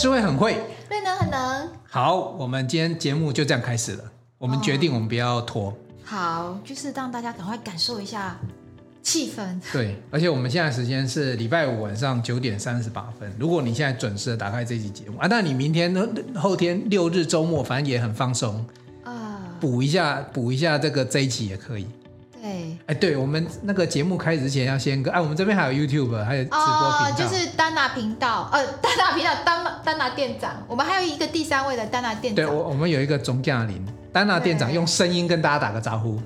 [0.00, 0.54] 诗慧很会，
[0.88, 1.68] 会能很能。
[1.86, 4.04] 好，我们今天节目就这样开始了。
[4.38, 5.68] 我们决定，我们不要拖。
[5.68, 8.38] 哦、好，就是让大家赶快感受一下
[9.02, 9.60] 气氛。
[9.70, 13.30] 对，而且我们现在时间是礼拜五晚上九点三十八分。
[13.38, 15.94] 如果你现在准时的打开这期节目啊，那你明天、
[16.34, 18.64] 后天六日周末，反正也很放松
[19.04, 21.86] 啊，补一下，补一下这个这一期也可以。
[22.40, 32.46] 对，哎，对我们那个节目开始之前要先跟哎，我们这边还有 YouTube，还有直播频道，哦、就是丹娜频道，呃， 丹娜频道，丹丹娜店长，我们还有一个第三位的丹娜店长。
[32.46, 36.18] 对，我我们有一个总驾临，丹娜店长用声音跟大家打个招呼。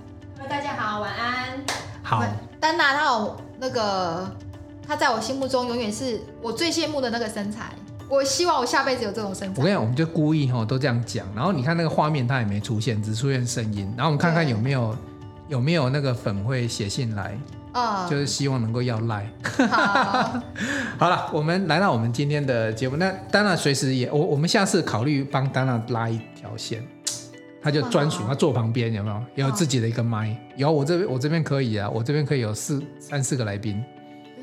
[0.49, 1.65] 大家好，晚安。
[2.03, 2.25] 好，
[2.61, 4.31] 丹娜她有那个，
[4.87, 7.73] 她在我心目中永远是我最羡慕的那个身材。
[8.09, 9.55] 我希望我下辈子有这种身材。
[9.57, 14.97] 我跟你讲，我们就故意哈都这样讲，然后你看那个画面它也没出现，只出现声音，然后我们看看有没有。
[15.49, 17.39] 有没有那个粉会写信来？
[17.73, 19.29] 啊、哦，就是希望能够要赖。
[19.69, 20.41] 好，
[20.97, 22.97] 好了，我们来到我们今天的节目。
[22.97, 26.87] 那当然随时也，我我们下次考虑帮丹娜拉一条线，
[27.61, 29.47] 他就专属，他坐旁边有没有？
[29.47, 30.37] 有自己的一个麦。
[30.55, 33.85] 有，我这边我这边可以啊，我这边可以有四三四个来宾。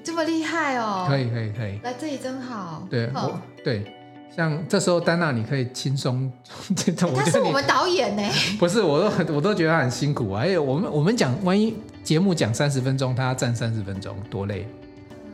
[0.03, 1.06] 这么厉害哦！
[1.08, 2.86] 可以可以可以，来这里真好。
[2.90, 3.95] 对，我对。
[4.36, 6.32] 像这时候丹娜，你可以轻松。
[6.98, 8.24] 他 是我们导演呢。
[8.58, 10.44] 不是，我都我都觉得他很辛苦啊。
[10.44, 14.68] 哎，我们我们讲，万一节目讲三十分钟，他要站三十分钟，多累。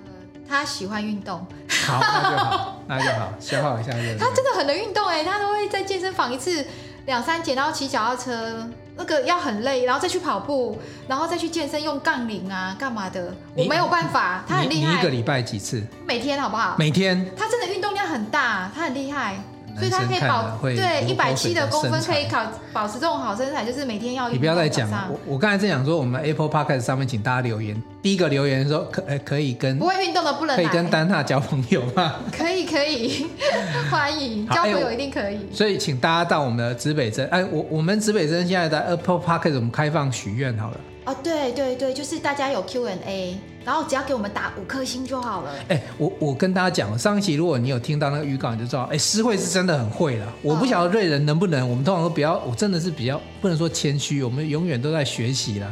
[0.08, 0.12] 呃，
[0.50, 1.45] 他喜欢运动。
[1.86, 4.16] 好，那就好，那就好，消耗一下热。
[4.20, 6.66] 他真的很能运动哎，他都会在健身房一次
[7.06, 8.68] 两三节，然后骑脚踏车。
[8.98, 13.34] 那个要很累，然后再去跑步，然后再去健身，用杠铃啊，干嘛的？
[13.56, 14.94] 我没有办法，他很厉害。
[14.94, 15.84] 你一个礼拜几次？
[16.06, 16.76] 每天好不好？
[16.78, 17.25] 每天。
[17.38, 19.40] 他真的运动量很大，他很厉害。
[19.78, 22.42] 所以他可以保对一百七的公分可以考
[22.73, 24.30] 保持这种好身材，就是每天要。
[24.30, 27.81] 你不要再讲了，我我刚才正讲说，我们 Apple Podcast 上面请大家留言。
[28.02, 32.16] 第一个留言说可可以跟不会运动的不能可以跟丹娜交朋友吗？
[32.31, 33.28] 可以可以，
[33.92, 35.40] 欢迎交朋友一定可以。
[35.51, 40.78] 所以请大家到我们的指北针，哎，我我们指北针现在在 Apple Podcast 我们开放许愿好了。
[41.06, 45.51] 哦，对对对，就是大家有 Q&A，然后只要给我们打五颗星就好了。
[45.67, 50.33] 哎，我我跟大家讲，上一期如果你有听到那个预告，你就知道，哎，诗慧是真的很会了。
[50.41, 55.69] 我不晓得瑞人能不能，我们通常都比较，我真的是比较不能说谦虚，我们永远都在学习啦。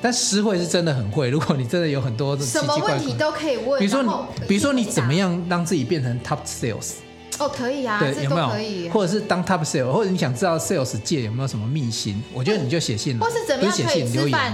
[0.00, 3.80] 但诗慧是真的很会，如果你真的有很多奇奇怪怪什么问题都可以问。
[3.80, 6.92] 比如说你，比如说你怎么样让自己变成 top sales？
[7.40, 8.48] 哦，可以啊，对，有没有？
[8.48, 12.22] 可以，或者是当 top sales，或者你想知道 sales 界有没有什么秘辛？
[12.32, 14.52] 我觉得你就写信来，或是怎么样可以吃饭？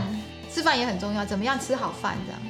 [0.51, 2.41] 吃饭也很重要，怎么样吃好饭这样？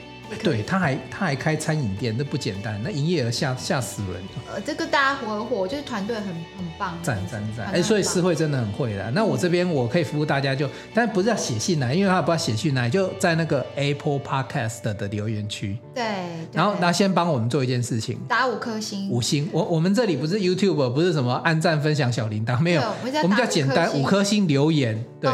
[0.42, 4.22] 对，他还他还开餐饮店，那不简单，那营业额吓吓死人。
[4.52, 7.66] 呃，这个大家合伙就是团队很很棒，赞赞赞！
[7.66, 9.10] 哎，所以诗慧真的很会的。
[9.10, 15.78] 那我这边我可以服务大家就，就但不是要写信来，因为他不要写信来，就在那个 Apple Podcast 的留言区。
[15.94, 16.04] 对。
[16.52, 19.08] 然后那先帮我们做一件事情，打五颗星。
[19.10, 22.82] 五星，我我们这里不是 YouTube，不是什么按赞、分享、小铃铛，没有，
[23.22, 25.04] 我们叫简单五颗星留言。
[25.20, 25.30] 对。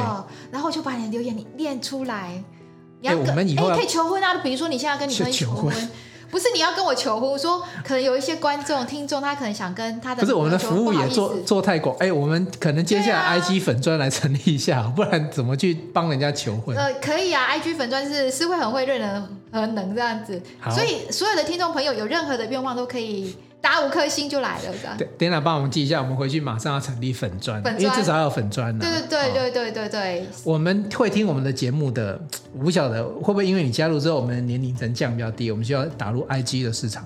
[0.51, 2.43] 然后我就把你的留言你念出来。
[3.07, 4.35] 哎，我们以后可以求婚啊！
[4.43, 5.75] 比如说你现在跟女朋友求婚，
[6.31, 11.97] 不是你要跟我求婚，说可能有一些观众、听众，他可能想跟他的 不是我们的服务也做做太广。
[11.99, 16.77] 哎，我们可能接下来 IG 粉砖来成立一下，不然怎么去帮人家求婚？
[16.77, 20.41] 呃，可以啊，IG 粉砖是是会很会认人和能这样子，
[20.71, 23.35] 所以所有的听众朋友有任何的愿望都可以。
[23.67, 24.97] 打五颗星就来了，这样。
[24.97, 28.85] 对，Dana 帮我们记一下，我们回去马上要成立粉专，因为至少要有粉砖呢。
[28.85, 30.27] 对对对对对对对。
[30.45, 32.17] 我们会听我们的节目的，
[32.57, 37.05] 我不晓得会不会因为你加入之后，我们的年龄层降比较低，我们需要打入 IG 的市场。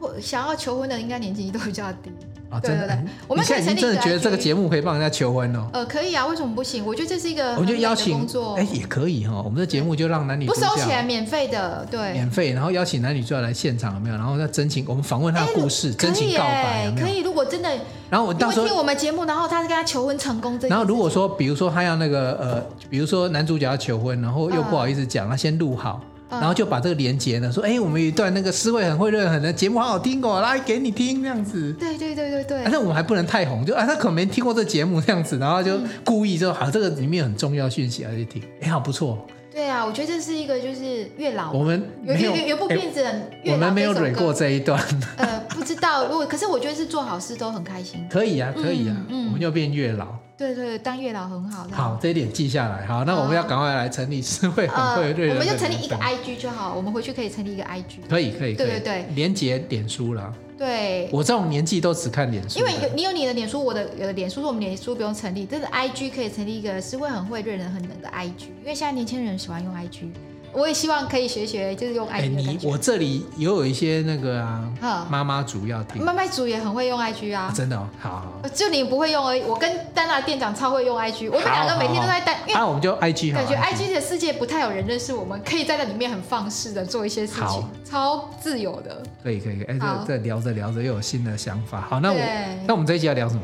[0.00, 2.10] 或想要求婚的，应该年纪都比较低。
[2.50, 5.68] 啊，对对对，我们现在真的觉得这个节目可以帮人家求婚哦。
[5.72, 6.84] 呃，可以啊，为什么不行？
[6.86, 9.42] 我觉得这是一个我觉得邀请工作，哎，也可以哈。
[9.44, 12.52] 我们的节目就让男女不收钱，免费的，对，免费。
[12.52, 14.16] 然后邀请男女主角来现场，有没有？
[14.16, 17.20] 然后再真情，我们访问他的故事，真情告白，可以。
[17.20, 17.68] 如果真的，
[18.08, 26.00] 然后我到时候听我们节目，然后他跟他求婚成功，然后如果说，比如说他要那个呃，比如说男主角要求婚，然后又不好意思讲，他先录好。
[26.30, 31.72] 然后就把这个连接呢，说，哎，我们有一段那个思维很会认很的节目，好好听哦，来给你听这样子。
[31.74, 32.60] 对对对对对。
[32.64, 39.26] 但是我们还不能太红，就啊，他可能没听过这节目这样子，然后就故意就，好，这个里面很重要讯息，而且听，哎，好不错。
[39.58, 43.04] 对啊，我觉得这是一个就是月老，我们有有有部片子，
[43.46, 44.80] 我们没有忍过这一段。
[45.16, 48.06] 呃，不知道，如果可是我觉得是做好事都很开心。
[48.08, 50.06] 可以啊，可以啊，嗯我们就变月老。
[50.36, 51.66] 对对，当月老很好。
[51.72, 52.86] 好，这一点记下来。
[52.86, 55.36] 好，那我们要赶快来成立诗慧很会对人。
[55.36, 58.08] 我们就成立一个 IG 就好，我们回去可以成立一个 IG。
[58.08, 58.54] 可以可以。
[58.54, 60.32] 对对对，连结点书了。
[60.58, 70.08] 对，我这种年纪都只看脸书，因为有你有你的脸书，我的有的脸书，是我们脸书不用成立，但是 IG 可以成立一个是会很会认人很冷的 IG，因为现在年轻人喜欢用 IG，
[70.52, 72.10] 我也希望可以学学，就是用 IG。
[72.10, 78.10] 哎，你我这里也有一些那个啊，妈妈主要听，妈妈主也很会用 IG 啊，真的哦，好，
[78.42, 79.42] 好就你不会用而已。
[79.42, 89.02] 我跟丹娜店长超会用 IG，我们两个每天都在带，那我们就 IG，感觉 IG 的世界不太有人认识我们，可以在那里面很放肆的做一些事情，超自由的。
[89.22, 91.80] 可以可以，哎，这这聊着聊着又有新的想法。
[91.82, 92.18] 好，那我
[92.66, 93.42] 那我们这一集要聊什么？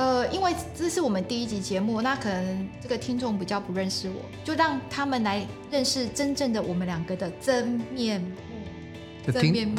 [0.00, 9.30] 呃，因为这是我们第一集节目，那可能这个听众比较不认识我，就让他们来认识真正的我们两个的真面目。
[9.30, 9.74] 真面目，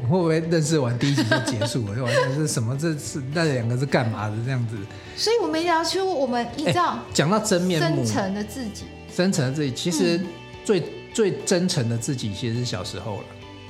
[0.00, 1.94] 我会不会认识完第一集就结束了？
[1.94, 2.74] 就完全是什么？
[2.78, 4.78] 这是那两个是干嘛的这样子？
[5.14, 8.84] 所以我们聊出我们依照讲到真面目，真诚的自己，
[9.14, 10.18] 真诚的自己，其实
[10.64, 13.24] 最、嗯、最真诚的自己其实是小时候了。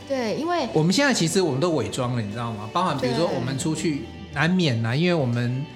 [0.07, 2.71] 对，因为我们现在其实我们都伪装了，你知道吗？
[2.73, 5.67] 包含比如说我们出去难免呐，因为我们。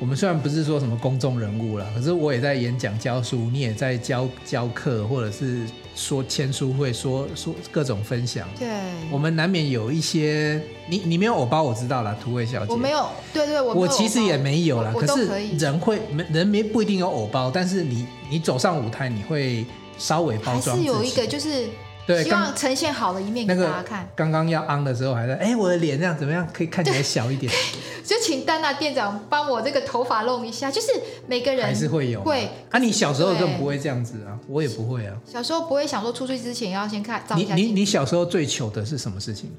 [0.00, 5.66] 我们虽然不是说什么公众人物了，可是我也在演讲教书，你也在教教课，或者是
[5.96, 8.48] 说签书会，说说各种分享。
[8.56, 8.68] 对，
[9.10, 12.72] 我们难免有一些，你你没有偶包，我知道了，涂卫小姐。
[12.72, 14.92] 我没有，对对，我我其实也没有啦。
[14.94, 19.66] 可，可是人会人没不一定有偶包，但是你你走上舞台，你会
[19.98, 20.76] 稍微包装。
[20.76, 21.66] 还是有一个就是。
[22.08, 24.08] 对，希望呈现好的一面给大家看。
[24.16, 26.48] 刚刚要 on 的时候还在，哎，我的脸这样怎么样？
[26.54, 27.52] 可以看起来小一点。
[28.02, 30.70] 就请丹娜店长帮我这个头发弄一下。
[30.70, 30.88] 就是
[31.26, 32.48] 每个人还是会有会。
[32.70, 35.14] 啊，你小时候更不会这样子啊，我也不会啊。
[35.30, 37.22] 小时候不会想说出去之前要先看。
[37.36, 39.52] 你你你小时候最糗的是什么事情？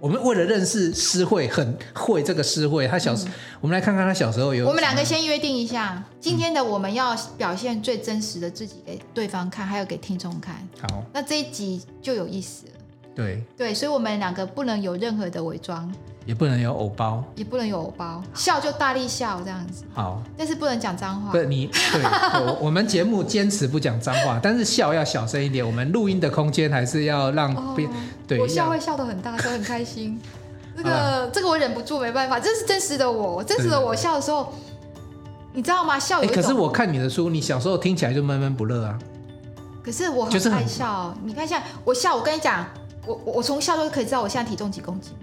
[0.00, 2.86] 我们为了认识诗慧，很会这个诗慧。
[2.86, 4.66] 他小时，嗯、我们来看看他小时候有。
[4.66, 10.56] 我们两个先约定一下，今天的我们要表现最真实的自己给对方看，还有给听众看。
[10.80, 12.72] 好，那这一集就有意思了。
[13.14, 15.92] 对对，所以我们两个不能有任何的伪装，
[16.28, 19.84] 也不能有偶包，也不能有偶包，笑就大力笑这样子。
[19.94, 21.32] 好，但是不能讲脏话。
[21.32, 22.02] 不，你对，
[22.44, 25.64] 我我们节目坚持不讲脏话， 但是笑要小声一点。
[25.66, 27.90] 我们录音的空间还是要让别、哦、
[28.26, 28.38] 对。
[28.38, 30.20] 我笑会笑得很大声，很开心。
[30.76, 34.52] 这个、啊、这个我忍不住，没办法，这是真实的我，真实的我笑的时候，
[35.54, 35.98] 你知道吗？
[35.98, 36.30] 笑有。
[36.30, 38.98] 可是我看你的书，你小时候听起来就闷闷不乐啊。
[39.82, 42.66] 可是我很爱笑，你看一下我笑，我跟你讲。
[43.06, 45.14] 我我从笑就可以知道我现在体重几公斤，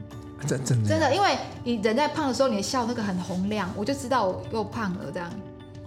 [0.46, 5.30] 真真的真的，因为你人在胖的时候，你的笑那个很洪亮，我就知道我又胖了这样。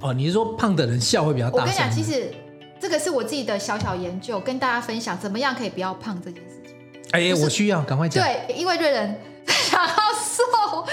[0.00, 1.58] 哦，你是说胖的人笑会比较大？
[1.58, 2.32] 我跟你讲，其实
[2.80, 6.74] 这个是我自己的小小研究，跟大家分享怎么样可以不要胖这件事情。
[7.12, 8.24] 哎呀，我需要赶快讲。
[8.24, 10.86] 对，因为瑞仁 想要瘦，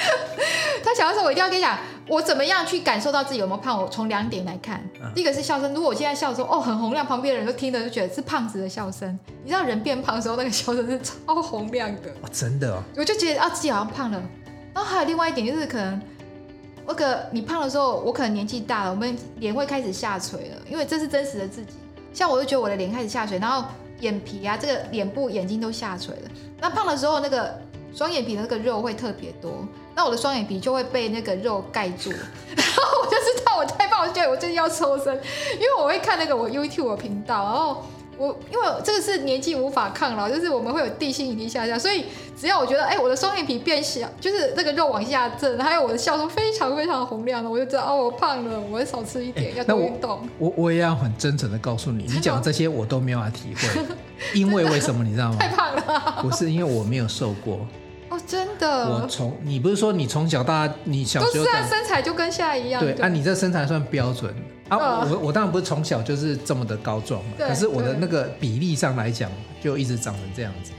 [0.84, 1.78] 他想要瘦，我一定要跟你讲。
[2.08, 3.82] 我怎么样去感受到自己有没有胖？
[3.82, 4.84] 我从两点来看，
[5.16, 5.74] 第一个是笑声。
[5.74, 9.18] 如果我现在笑的时候，哦，很洪亮，旁边的人都听着就觉得是胖子的笑声。
[9.44, 12.10] 你知道人变胖的时候，那个笑声是超洪亮的。
[12.22, 12.84] 哦，真的哦。
[12.96, 14.22] 我就觉得啊，自己好像胖了。
[14.74, 16.00] 然后还有另外一点就是，可能
[16.88, 21.74] 那个你胖的时候，我可能年纪大了，我们脸会开始下垂了，因为这是真实的自己。
[22.14, 23.68] 像我就觉得我的脸开始下垂，然后
[24.02, 26.30] 眼皮啊，这个脸部、眼睛都下垂了。
[26.60, 27.60] 那胖的时候，那个
[27.96, 29.66] 双眼皮的那个肉会特别多。
[29.96, 32.12] 那我的双眼皮就会被那个肉盖住，
[32.54, 35.16] 然后我就知道我太胖，我觉得我最近要抽身，
[35.54, 37.86] 因为我会看那个我 YouTube 频道，然后
[38.18, 42.04] 我因为这个是年纪无法抗老，就是我们会有地心引力下降，所以
[42.38, 50.28] 只要我觉得哎、欸、我的双眼皮变小，就是那个肉往下震，还有我的笑容非常非常洪亮的，我就知道哦我胖了，我会少吃一点，欸、要多运动。
[50.38, 53.86] 我我也要很真诚的告诉你，你讲这些我都没有法体会，
[54.38, 55.38] 因为为什么你知道吗？
[55.40, 57.66] 太胖了，不是因为我没有瘦过。
[58.26, 58.90] 哦，真的。
[58.90, 62.82] 我从你不是说你从小到大，你小时候都是啊，身材就跟现在一样。
[62.82, 64.34] 对，啊，你这身材算标准
[64.70, 64.78] 啊。
[64.78, 70.72] 呃、我我当然不是从小就是这么的高壮嘛，可是我的那个比例上来讲，就一直长成这样子。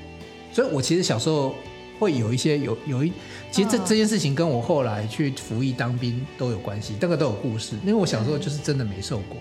[0.53, 1.55] 所以我其实小时候
[1.99, 3.13] 会有一些有有一，
[3.51, 7.77] 其实这、呃、这件事情跟我后来去服役当兵都有关系，这个都有故事。
[7.83, 9.39] 因为我小时候就是真的没瘦过，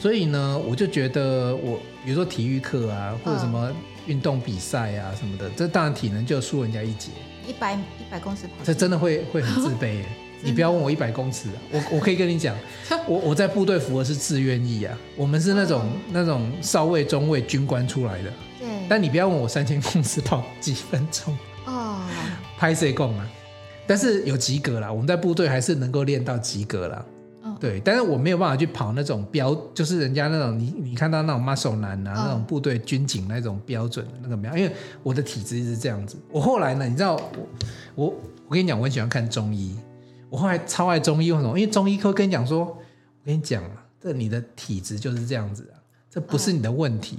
[0.00, 3.70] 所以呢，我就觉得我比如说体育课啊，或者什么。
[4.08, 7.10] 呃运动比赛啊什么的，这当然体能就输人家一截。
[7.46, 7.78] 一百一
[8.10, 10.04] 百公尺跑，这真的会会很自卑耶。
[10.40, 12.56] 你不要问我一百公尺啊，我我可以跟你讲，
[13.08, 18.32] 我我在部队服的是志愿役啊，我们是那种那种少尉、中尉、军官出来的。
[18.58, 18.68] 对。
[18.88, 22.00] 但你不要问我三千公尺跑几分钟哦，
[22.56, 23.26] 拍谁共啊？
[23.86, 27.04] 但是有及格啦，我们在部队还是能够练到及格啦。
[27.60, 34.72] 对，但是我没有办法去跑那种标，就是人家那种你你看到那种 muscle 男啊，那种部队军警那种标准的那个没有，因为
[35.02, 36.16] 我的体质是这样子。
[36.30, 37.48] 我后来呢，你知道我
[37.96, 38.06] 我
[38.46, 39.76] 我跟你讲，我很喜欢看中医，
[40.30, 41.58] 我后来超爱中医，为什么？
[41.58, 42.78] 因为中医科跟你讲说，我
[43.24, 47.18] 跟你讲啊，这你的体质就是这样子啊，这不是你的问题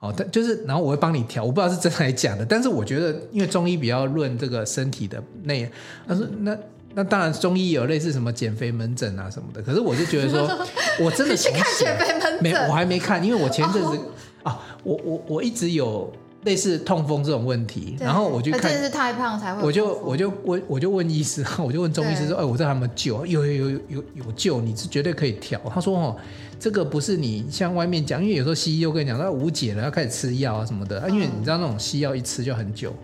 [0.00, 0.14] 哦。
[0.16, 5.70] 但就是然后我会帮你调，我不知道是真的还是假的，但是我觉得因为中医比较论这个身体的内，
[6.08, 6.56] 他说那。
[6.94, 10.48] 那当然，中医有类似什么减肥门诊啊什么的，可是我就觉得说，
[11.04, 13.98] 我真的去看减肥门诊，没，我还没看，因为我前阵子，
[14.44, 16.12] 啊，我我我一直有
[16.44, 23.26] 类似痛风这种问题，然后我就看，真的是太胖才会，我就我就问我就问医师， 我就问中医师说，哎，我这还有没有救？
[23.26, 25.60] 有有有有有救，你是绝对可以调。
[25.74, 26.16] 他说哦，
[26.60, 32.94] 这个不是你像外面讲，因为有时候西医又跟你讲，他无解了，要开始吃药啊什么的，啊，因为你知道那种西药一吃就很久。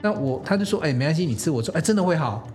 [0.00, 1.50] 那我他就说，哎，没关系，你吃。
[1.50, 2.48] 我说，哎，真的会好。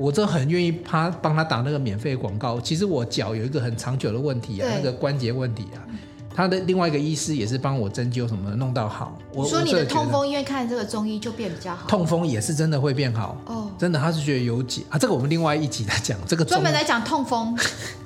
[0.00, 2.58] 嗯，我这很愿意他帮他打那个免费广告。
[2.60, 5.84] 其实我脚有一个很长久的问题啊，那个关节问题啊。
[6.34, 9.16] 他的另外一个医师也是帮我针灸什么的弄到好。
[9.32, 11.86] 我说你的痛风，因为看这个中医就变比较好。
[11.88, 14.98] 痛风也是真的会变好哦，真的，他是觉得有解啊。
[14.98, 17.56] 这个我们另外一集来讲，这个专门来讲痛风，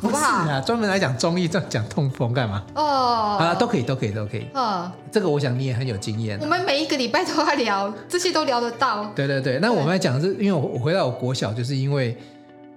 [0.00, 2.62] 好 不好是啊，专门来讲中医，这样讲痛风干嘛？
[2.74, 4.46] 哦，啊，都可以，都可以，都可以。
[4.54, 6.38] 嗯，这个我想你也很有经验。
[6.40, 9.04] 我们每一个礼拜都要聊这些，都聊得到。
[9.14, 12.16] 对对对，那我们来讲是，因为我我回到我国小，就是因为。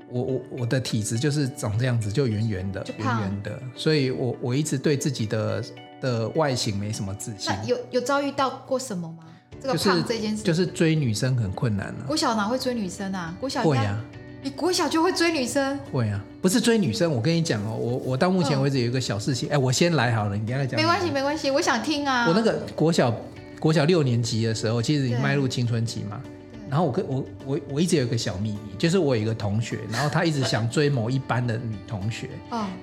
[0.09, 5.63] 我我我的体质就是长这样子，就圆圆的，圆圆的，所以我我一直对自己的
[6.01, 7.51] 的外形没什么自信。
[7.51, 9.23] 那有有遭遇到过什么吗？
[9.61, 12.05] 这个胖这件事，就是追女生很困难了。
[12.05, 13.35] 国小哪会追女生啊？
[13.39, 13.99] 国小会呀，
[14.43, 15.77] 你国小就会追女生？
[15.91, 20.79] 会啊，不是追女生，我跟你讲哦，我我到目前为止有一个小事情，哎，我先来好了，你等下再讲。
[20.79, 22.27] 没关系没关系，我想听啊。
[22.27, 23.13] 我那个国小
[23.59, 26.21] 国小六年级的时候，其实已经迈入青春期嘛。
[26.69, 32.29] 然后我跟我我我一直有一个小秘密，就是我有一个同学，然后他一直想追某一班的女同学，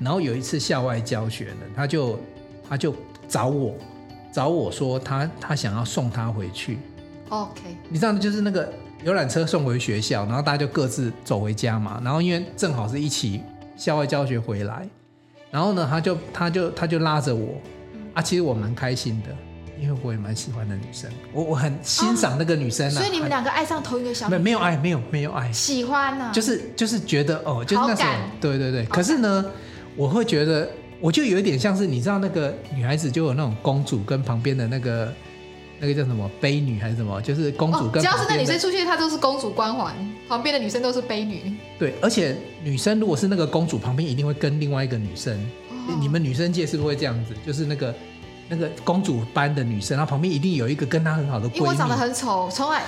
[0.01, 2.19] 然后有一次校外教学呢，他就
[2.69, 2.95] 他就
[3.29, 3.75] 找我
[4.33, 6.79] 找我说他他想要送她回去
[7.29, 8.73] ，OK，你知道就是那个
[9.05, 13.43] 游览车送回学校，然后大家就各自走回家嘛，然后因为正好是一起
[13.77, 14.89] 校外教学回来，
[15.51, 17.55] 然后呢他就他就他就拉着我，
[18.15, 19.29] 啊，其实我蛮开心的。
[19.85, 22.91] 因为我也蛮喜欢的女生，我我很欣赏那个女生啊。
[22.91, 24.41] 所以你们两个爱上同一个小女生？
[24.41, 26.31] 没有爱，没有没有爱，喜欢呢？
[26.33, 28.07] 就是就是觉得哦，就是那种
[28.41, 28.87] 对对对。
[28.87, 29.45] 可是呢，
[29.95, 30.67] 我会觉得，
[31.01, 35.13] 我就有一点像是你知道那个女孩子就有那种公主跟旁边的那个
[35.79, 38.03] 那个叫什么悲女还是什么，就是公主跟。
[38.03, 39.95] 只要是那女生出现，她都是公主光环，
[40.27, 41.53] 旁边的女生都是悲女。
[41.79, 45.39] 对，而且女生如果是那个公主旁边，一定会跟另外一个女生。
[46.01, 47.35] 你们女生界是不是会这样子？
[47.47, 47.95] 就是那个。
[48.49, 51.59] 那个公主般的女生，然后旁边一定有一个跟她很好的闺蜜。
[51.59, 52.83] 因为我长得很丑，从来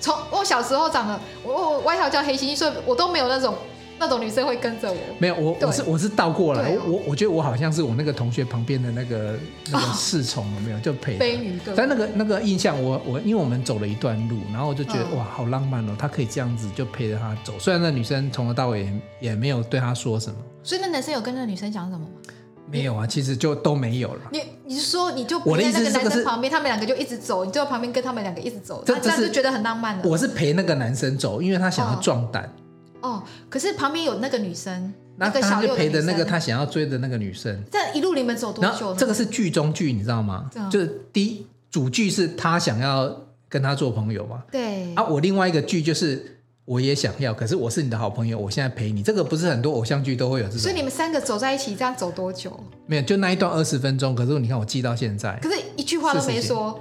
[0.00, 3.54] 从我小时候长得，我我外号叫黑猩猩，所以我都没有那种
[3.98, 4.96] 那种女生会跟着我。
[5.18, 9.36] 没有，我我是我是倒过来，我我我觉得我好像是我那个同学旁边的那个
[9.72, 10.78] 那个侍从，有没有？
[10.80, 11.18] 就陪。
[11.74, 17.58] 但那个那个印象，我我因为我们走了一段路，然后我就觉得哇，好浪漫哦，他可以这样子就陪着她走。
[17.58, 18.88] 虽然那女生从头到尾
[19.20, 20.36] 也没有对他说什么。
[20.62, 22.10] 所以那男生有跟那女生讲什么吗？
[22.70, 24.20] 没有啊，其实就都没有了。
[24.30, 30.02] 你你是说你就陪在那个男生旁边，他们两个就一直走，你就在旁边跟他们两个一直走，这这样就觉得很浪漫了。
[30.04, 32.52] 我是陪那个男生走，因为他想要壮胆。
[33.00, 37.62] 哦，可是旁边有那个女生，那个小六陪的那个他想要追的那个女生。
[37.70, 38.94] 这一路你们走多久？
[38.94, 40.50] 这个是剧中剧，你知道吗？
[40.70, 43.14] 就是第一主剧是他想要
[43.48, 44.42] 跟他做朋友嘛。
[44.50, 44.94] 对。
[44.94, 46.34] 啊，我另外一个剧就是。
[46.68, 50.58] 我也想要，可是我是你的好朋友，我现在陪你，这个不是很多偶像剧都会有这种。
[50.60, 52.60] 所以你们三个走在一起，这样走多久？
[52.84, 54.14] 没有，就那一段二十分钟。
[54.14, 56.78] 可是你看我记到现在，可是一句话都没说。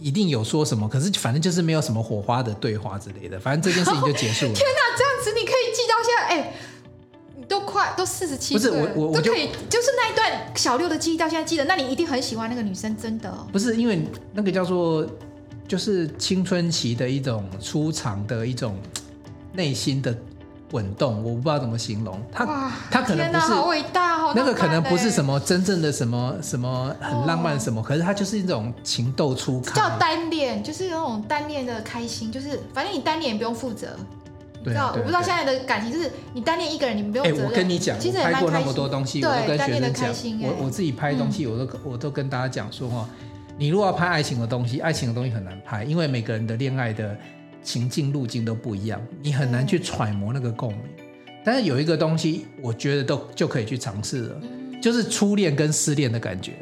[0.00, 4.52] 一定有说什么，可是反正就是没有什么火花的对话之类的，反正这件事情就结束了。
[4.54, 6.22] 天哪，这样子你可以记到现在？
[6.28, 6.52] 哎、欸，
[7.36, 13.32] 你都快都四十七岁，不是我我我就都可以，就是那一段小六的记忆到现在记得，那你一定很喜欢那个女生，真的。
[13.52, 15.04] 不是因为那个叫做
[15.68, 18.74] 就是青春期的一种出场的一种。
[19.54, 20.14] 内心的
[20.70, 22.20] 滚动，我不知道怎么形容。
[22.30, 29.74] 他他可能不是好伟大，好那个可能不是什么真正的什么什么很浪漫什么，哦、可是他就是一种情窦初开。
[29.74, 33.96] 叫单恋，就是那种单恋的开心，就是反正你单恋也不用负责。
[34.62, 37.42] 对啊，我不知道现在的感情就是你单恋一个人，你们不用责。
[37.42, 40.08] 哎，我跟你讲，其实我拍过那么多东西，我都跟学生讲，
[40.42, 43.08] 我我自己拍东西，我都、嗯、我都跟大家讲说哈，
[43.58, 47.16] 你如果要拍爱情的东西，爱情的东西很难拍，因为每个人的恋爱的。
[47.60, 50.80] 情境路径都不一样，你很难去揣摩那个共鸣。
[51.44, 54.40] 但是有一个东西，我觉得都就可以去尝试了，
[54.80, 56.52] 就是初恋跟失恋的感觉。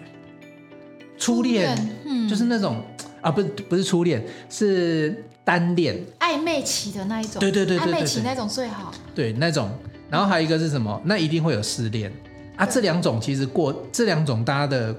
[1.17, 1.77] 初恋，
[2.07, 2.83] 嗯，就是那种
[3.21, 7.39] 啊，不是不是初恋，是单恋，暧昧期的那一种。
[7.39, 8.93] 对对对对，暧昧期那种最好。
[9.15, 9.71] 对，那种。
[10.11, 11.01] 然后还有一个是什么？
[11.05, 12.11] 那一定会有失恋
[12.57, 12.67] 啊。
[12.67, 14.97] 这两种其实过这两种，大家的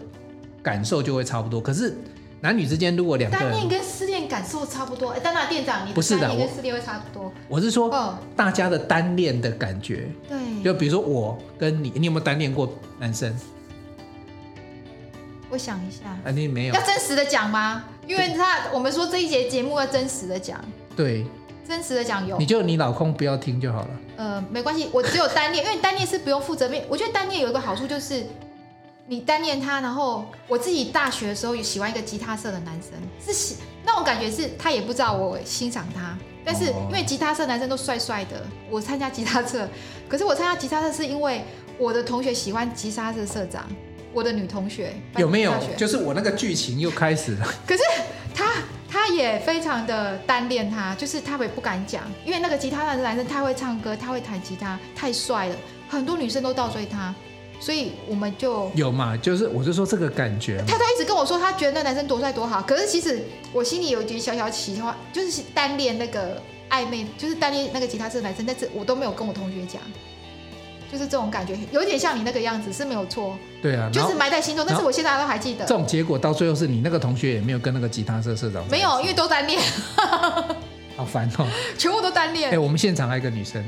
[0.67, 1.61] 感受就会差不多。
[1.61, 1.97] 可是。
[2.39, 7.33] 男女之间如果两个单恋跟失恋感受差不多，哎，当然店长，你不是的，跟失恋会差不多。
[7.47, 7.89] 我是说，
[8.35, 13.35] 大家的单恋的感觉，对，就比如说我跟你，你有没有单恋过男生？
[15.49, 16.75] 我想一下，啊，你没有？
[16.75, 17.85] 要真实的讲吗？
[18.05, 20.63] 因为他我们说这一节节目要真实的讲，
[20.95, 21.25] 对，
[21.67, 23.89] 真实的讲有，你就你老公不要听就好了。
[24.17, 26.83] 呃，没关系，我只有单恋，因为单恋是不用负责任。
[26.87, 28.23] 我觉得单恋有一个好处就是。
[29.09, 32.91] 你单恋他，然后我自己大学的时候也喜欢一个吉他社的男生，
[33.25, 39.65] 是喜那种感觉是，他也不知道我欣赏他，但是因为吉他社男生都帅帅的，我参加吉他社，
[40.09, 41.41] 可是我参加吉他社是因为
[41.77, 43.65] 我的同学喜欢吉他社社长，
[44.13, 45.53] 我的女同学有没有？
[45.77, 47.47] 就是我那个剧情又开始了。
[47.65, 47.83] 可是
[48.35, 48.55] 他
[48.89, 55.55] 他也非常的单恋他，就是他也不敢讲，因为那个吉他社的男生太会唱歌，他会弹吉他，太帅了，
[55.87, 57.15] 很多女生都倒追他。
[57.59, 69.81] 所以我们就有嘛，就是我就说这个感觉，他都一直跟我说他觉得那男生多帅多好，可是其实我心里有一点小小喜欢，就是单恋那个暧昧，就是单恋那个吉他社的男生，但是我都没有跟我同学讲，
[70.91, 75.65] 就是这种感觉，有点像你那个样子是没有错，对啊，就是埋在心中，但是我现在都还记得。
[75.65, 79.59] 这种结果到最后是你那个同学也没有跟那个吉他社社长，没有，因为都单恋，
[80.95, 81.47] 好烦哦，
[81.77, 82.51] 全部都单恋。
[82.51, 83.63] 哎，我们现场还有一个女生，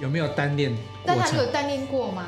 [0.00, 0.74] 有没有单恋？
[1.04, 2.24] 但她有单恋过吗？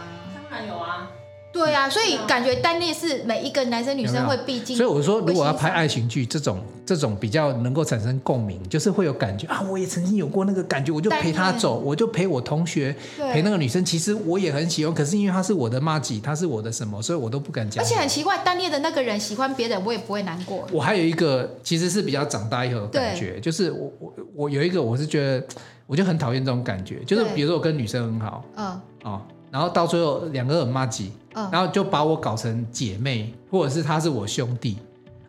[0.67, 1.11] 有啊，
[1.53, 4.77] 对啊，所以感觉单恋是每一个男生女生会必经。
[4.77, 12.95] 所以我说，如果要拍爱情剧，这种这种比较能够产生共鸣，就是会有感觉啊，我也曾经有过那个感觉，我就陪他走，我就陪我同学，
[13.33, 13.83] 陪那个女生。
[13.83, 17.83] 其实我也很喜欢，可是因为他是我的妈吉，他是我的什么，所以我都不敢讲。
[17.83, 20.67] 而且很奇怪，单恋的那个人喜欢别人，我也不会难过。
[20.71, 25.47] 我还有一个，其实是比较长大以后的感觉，就是我我我有一个，我是觉得
[25.87, 29.23] 我就很讨厌这种感觉，就是比如说我跟女生很好，嗯哦。
[29.51, 34.77] 然后到最后两个很麻吉，然后就把我搞成姐妹，或者是他是我兄弟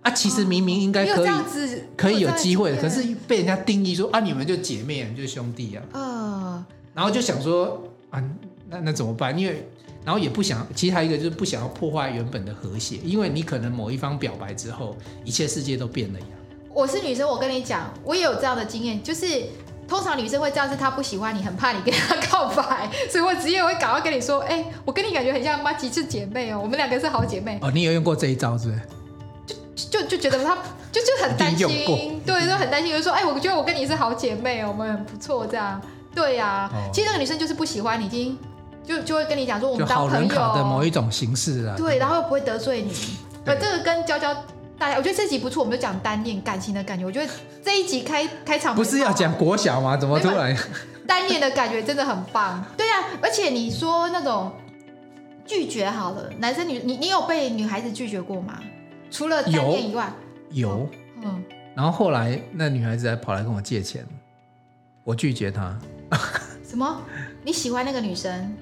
[0.02, 0.12] 啊。
[0.12, 1.30] 其实明明应该可以，
[1.96, 5.84] 可以有机会的，可是被人家定义说啊，你们就姐妹，你就兄弟啊。
[5.94, 6.66] 嗯。
[6.94, 8.24] 然后就想说啊，
[8.70, 9.38] 那那怎么办？
[9.38, 9.66] 因为
[10.04, 16.32] 然后也不想，其实还有一个就是不想要破坏原本的和谐，因为你可能某一方表白之后，一切世界都变了一样。
[16.74, 19.44] 我是女生，我跟你讲，我也有这样的经验，就是。
[19.88, 27.58] 通常女生会这样，是她不喜欢你，很怕你跟她告白，所以我直接会赶快跟你说，哎、欸，我跟你感觉很像妈吉是姐妹哦，我们两个是好姐妹。
[27.62, 28.82] 哦，你有用过这一招是不是？
[29.90, 30.58] 就就就觉得她
[30.92, 35.82] 就就很担心，对，就很担心，就说，哎、欸，我觉得我跟你是好姐妹哦，我们很不错这样。
[36.14, 38.38] 对呀、啊，哦、其实那个女生就是不喜欢你，已经
[38.84, 41.76] 就就会跟你讲说，我们当朋友的某一种形式啊。
[41.78, 42.92] 对，然后又不会得罪你。
[43.46, 44.36] 呃对，这个跟娇娇。
[44.80, 47.06] 大家，我觉得这集不错，我们就讲单恋感情的感觉。
[47.06, 47.32] 我觉得
[47.64, 49.98] 这一集开 开场不是要讲国小吗？
[49.98, 50.56] 怎么突然
[51.08, 52.64] 单恋的感觉真的很棒？
[52.78, 54.52] 对啊，而且你说那种
[55.46, 58.60] 拒绝好了，男生女你你有被女孩子拒绝过吗？
[59.10, 60.12] 除了单恋以外，
[60.52, 60.90] 有，有
[61.24, 61.44] 嗯。
[61.76, 64.06] 然后后来那女孩子还跑来跟我借钱，
[65.04, 65.78] 我拒绝她。
[66.68, 67.02] 什么？
[67.44, 68.54] 你喜欢那个女生？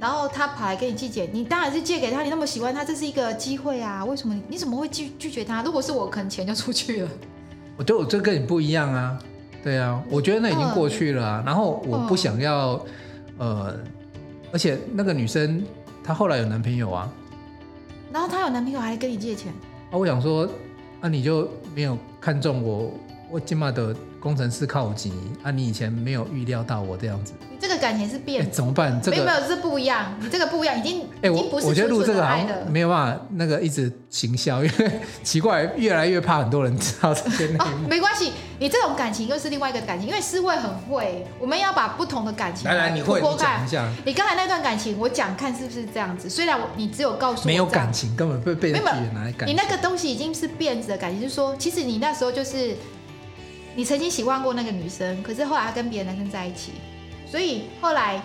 [0.00, 2.22] 然后他跑来跟你借钱，你当然是借给他。
[2.22, 4.02] 你那么喜欢他，这是一个机会啊！
[4.02, 5.62] 为什么你，你怎么会拒拒绝他？
[5.62, 7.08] 如果是我，可能钱就出去了。
[7.76, 9.18] 我觉得我这跟你不一样啊，
[9.62, 11.42] 对啊，我觉得那已经过去了啊。
[11.44, 12.82] 然后我不想要，
[13.36, 13.76] 呃，
[14.50, 15.62] 而且那个女生
[16.02, 17.12] 她后来有男朋友啊。
[18.10, 19.52] 然后她有男朋友还跟你借钱？
[19.90, 20.48] 啊，我想说，
[21.00, 22.90] 那你就没有看中我，
[23.30, 23.94] 我今嘛的。
[24.20, 25.50] 工程师靠近啊！
[25.50, 29.00] 你以前没有预料到我这样子，你这个感情是变，怎么办？
[29.02, 30.14] 这个没有没有，这不一样。
[30.20, 37.80] 你这个不一样，已经哎，我我觉得录这个好像没有办法那个一直行销，因为奇怪，越来越怕很多人知道这些内容。
[37.88, 43.90] 没关系，你这种感情又是另外一个感情，因为思慧很会，我们要把不同的感情来来，你会你讲一下。
[44.04, 46.28] 你刚才那段感情，我讲看是不是这样子？
[46.28, 48.82] 虽然你只有告诉我没有感情，根本被被人
[49.14, 49.48] 拿来感情。
[49.48, 52.76] 你那个东西已经是变质的感情，就是说，其实你那时候就是。
[53.76, 56.72] 你曾经喜欢过那个女生，可是后来她跟别的男生在一起，
[57.26, 58.20] 所以后来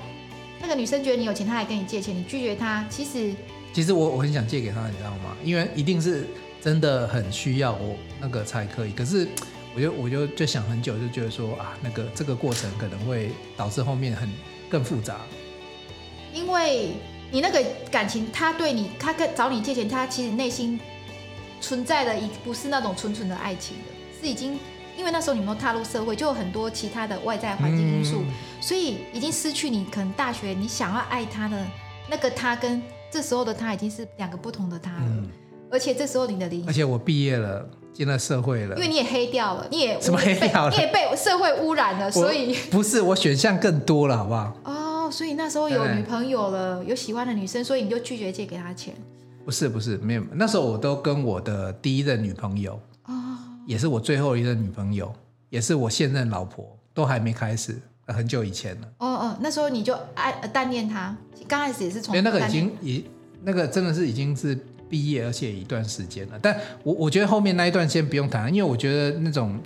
[0.59, 2.83] 那个女生觉得你有钱，她来跟你借钱，你拒绝她。
[2.89, 3.31] 其实，
[3.71, 5.37] 其实我我很想借给她，你知道吗？
[5.43, 6.27] 因为一定是
[6.59, 8.91] 真的很需要我那个才可以。
[8.91, 9.27] 可是
[9.75, 14.27] 我就我就就想很久，就觉得说啊，那个这个过程可能会导致后面很
[14.67, 15.21] 更复杂。
[16.33, 16.89] 因为
[17.31, 20.79] 你那个感情，他对你，他跟找你借钱，他其实内心
[21.61, 24.59] 存在的，已不是那种纯纯的爱情的，是已经。
[24.97, 31.57] 因为那时候你没有踏入社会，就有很多其他的外在环境因素，嗯、所以已经失去你可能大学你想要爱他的
[32.09, 32.81] 那个他，跟
[33.11, 35.03] 这时候的他已经是两个不同的他了。
[35.03, 35.29] 嗯、
[35.71, 40.71] 而且这时候你的理，而且我毕业了，进了社会了，因为你也黑掉了，你也什么黑掉了？
[40.71, 44.57] 你也被社会污染了，所以 不是我选项更多了，好不好？
[44.63, 48.93] 哦，所以那时候有女朋友了，有喜欢的女生，所以你就拒绝借给他钱？
[49.43, 52.79] 不是不是，没有，那时候我都跟我的第一任女朋友。
[53.65, 55.13] 也是我最后一任女朋友，
[55.49, 57.75] 也是我现任老婆，都还没开始，
[58.05, 58.87] 很久以前了。
[58.99, 61.15] 哦哦，那时候你就爱单恋他，
[61.47, 62.21] 刚开始也是从。
[62.23, 63.05] 那个已经已
[63.43, 64.57] 那个真的是已经是
[64.89, 66.39] 毕业，而且一段时间了。
[66.41, 69.59] 但我我觉得后面那一段先不用谈，因为我觉得那种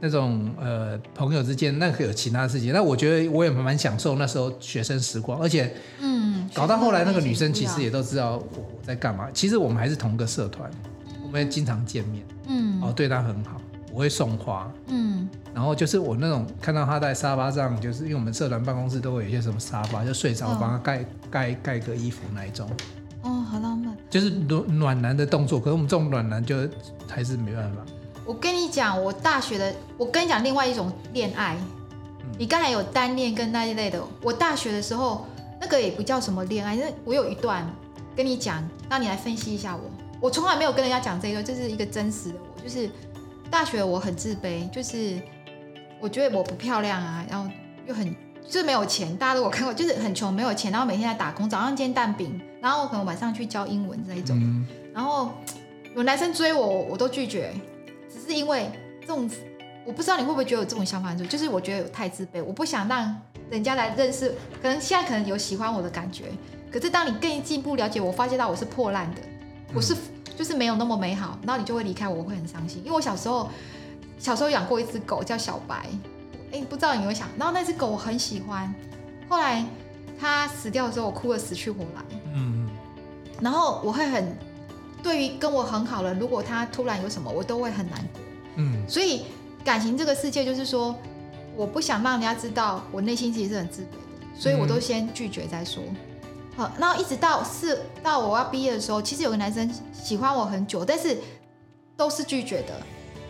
[0.00, 2.72] 那种呃朋友之间，那个有其他事情。
[2.72, 9.28] 那我觉得我也蛮享受那时候学生时光，而且嗯，搞到后来那个女生其实也都知道我在干嘛。
[9.32, 10.95] 其实我们还是同个社团，我
[11.36, 13.60] 们经常见面，嗯，哦，对他很好，
[13.92, 22.68] 我会送花，嗯，然后就是我那种看到他在沙发上，就是因为我们社团办公室都会有一些什么沙发，就睡着，我帮他盖盖盖个衣服那一种。
[23.22, 25.58] 哦，好浪漫，就是暖暖男的动作。
[25.58, 26.56] 可是我们这种暖男就
[27.08, 27.78] 还是没办法。
[28.24, 31.56] 我跟你讲，我大学的，我跟你讲另外一种恋爱。
[32.22, 35.26] 嗯、你刚才有单恋跟那一类的，我大学的时候
[35.60, 37.68] 那个也不叫什么恋爱，因为我有一段
[38.14, 39.82] 跟你讲，那你来分析一下我。
[40.26, 42.90] 我从来没有跟人家讲这个，这是一个真实的我，就是
[43.48, 45.16] 大学我很自卑，就是
[46.00, 47.48] 我觉得我不漂亮啊，然后
[47.86, 48.12] 又很
[48.44, 55.30] 就是没有钱，大家都有看过，就是很穷没有钱，然后每天在打工，早上煎蛋饼，然后可能晚上去教英文这一种，嗯、然后
[55.94, 57.54] 有男生追我，我都拒绝。
[58.12, 58.68] 只是因为
[59.02, 59.30] 这种，
[59.84, 63.16] 我不知道你会不会觉得有这种想法，就是我觉得有太自卑，我不想让
[63.48, 66.24] 人家来认识，可能现在可能有喜欢我的感觉，
[66.72, 69.20] 可是当你更进一步了解我，发现到我是破烂的，
[69.72, 69.94] 我是
[70.36, 72.80] 就是没有那么美好，然后你就会离开我，我会很伤心。
[72.84, 73.48] 因为我小时候
[74.18, 75.88] 小时候养过一只狗叫小白，
[76.52, 78.72] 哎，不知道你有没有想，然后那只狗我很喜欢，
[79.28, 79.64] 后来
[80.20, 82.02] 它死掉的时候，我哭得死去活来，
[82.34, 82.68] 嗯，
[83.40, 84.36] 然后我会很。
[85.02, 88.20] 对于跟我很好的人，如果他突然有什么，我都会很难过。
[88.56, 89.22] 嗯，所以
[89.64, 90.96] 感情这个世界就是说，
[91.54, 95.80] 我不想让人家知道我内心其实是很自卑的，所以我都先拒绝再说。
[96.56, 101.18] 好，然后一直到是到我要毕业的时候，其实有个男生喜欢我很久，但是
[101.96, 102.80] 都是拒绝的。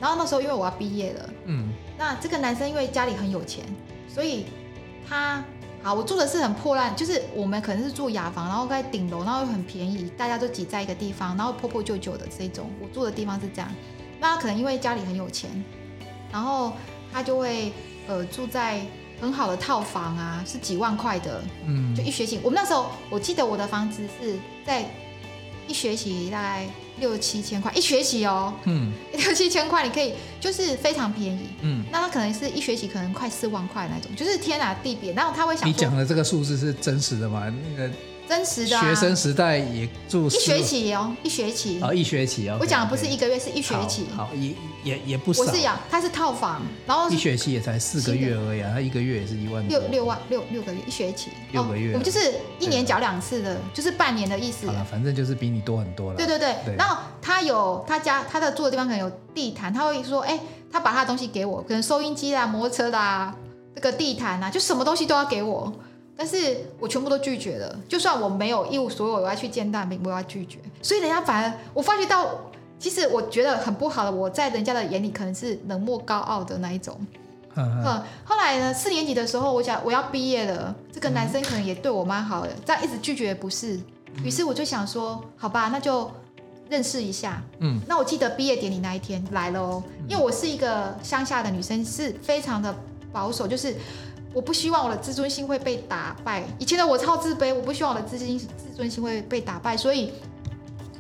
[0.00, 3.64] 然后那时候因为我要毕业了，嗯，那这个男生因为家里很有钱，
[4.08, 4.46] 所以
[5.08, 5.42] 他。
[5.82, 12.68] 好，我住的是很破烂，就是我们可能是住雅房，然后在顶楼，然后又很便宜，大家都挤在一个地方，然后破破旧旧的这种。
[12.82, 13.70] 我住的地方是这样，
[14.18, 15.48] 那他可能因为家里很有钱，
[16.32, 16.72] 然后
[17.12, 17.72] 他就会
[18.08, 18.80] 呃住在
[19.20, 22.40] 很好的套房啊，是几万块的，嗯，就一学期。
[22.42, 24.84] 我们那时候我记得我的房子是在
[25.68, 26.66] 一学期大概。
[26.98, 37.52] 六七千块一学期哦，嗯， 六七千块你可以就是非常便宜，嗯，那他可能是一学期可能快四万块那种，就是天哪地别，然后他会想，你讲的这个数字是真实的吗？
[37.70, 37.92] 那个。
[38.28, 42.58] 真实的、啊、学生时代也住一学期哦，一学期哦，一学期哦。
[42.60, 44.06] 我讲的不是一个月，是一学期。
[44.16, 45.42] 好，好也也也不少。
[45.42, 51.92] 我是讲，它是套房，然后一学期也才四个月而已啊，他一个月也是一万六六万六六个月一学期，六个月、哦。
[51.94, 54.66] 我们就是一年缴两次的，就是半年的意思。
[54.66, 56.16] 好了，反正就是比你多很多了。
[56.16, 60.38] 对对对，对然后他有他家他的住的地方可能有地毯，他会说，哎，
[60.72, 63.34] 他把他的东西给我，可能收音机啦、摩托车啦、
[63.74, 65.72] 这个地毯啊，就什么东西都要给我。
[66.16, 70.58] 但是我全部都拒绝了，就算我没有一无，所有我要去见大明，我要拒绝。
[70.80, 72.26] 所以人家反而我发觉到，
[72.78, 76.98] 其实我觉得很不好的，我在人家的眼里可能是冷漠高傲的那一种。
[77.54, 83.78] 嗯，后来呢，四年级的时候，我想我要毕业了，这个男生可能也对我蛮好的，但一直拒绝不是。
[84.24, 86.10] 于是我就想说，好吧，那就
[86.70, 87.42] 认识一下。
[87.58, 92.74] 嗯，那我记得毕业典礼那一天来了哦，因为我是一个乡下的女生，是非常的
[93.12, 93.74] 保守，就是。
[94.36, 96.44] 我不希望我的自尊心会被打败。
[96.58, 98.46] 以前的我超自卑，我不希望我的自尊自
[98.76, 100.12] 尊心会被打败，所以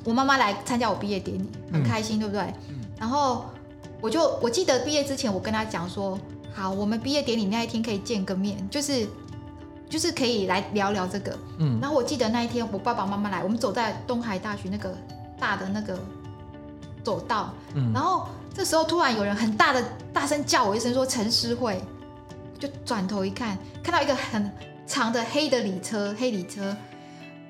[0.04, 2.42] 我妈妈来参加我毕业典礼，很开心，嗯、对不对？
[2.70, 3.44] 嗯、然后
[4.00, 6.18] 我就我记得毕业之前，我跟她讲说，
[6.54, 9.06] 好，我们毕业典礼那一天可以见个面，就是
[9.86, 11.38] 就是可以来聊聊这个。
[11.58, 11.78] 嗯。
[11.78, 14.96] 然后我记得那一天，我爸爸妈妈来，我们走在东海大学那个
[15.38, 15.98] 大的那个
[17.04, 17.92] 走道，嗯。
[17.92, 21.78] 然后这时候突然有人很大的大声叫我一声，说陈诗慧。
[22.58, 24.50] 就转头一看，看到一个很
[24.86, 26.76] 长的黑的礼车，黑礼车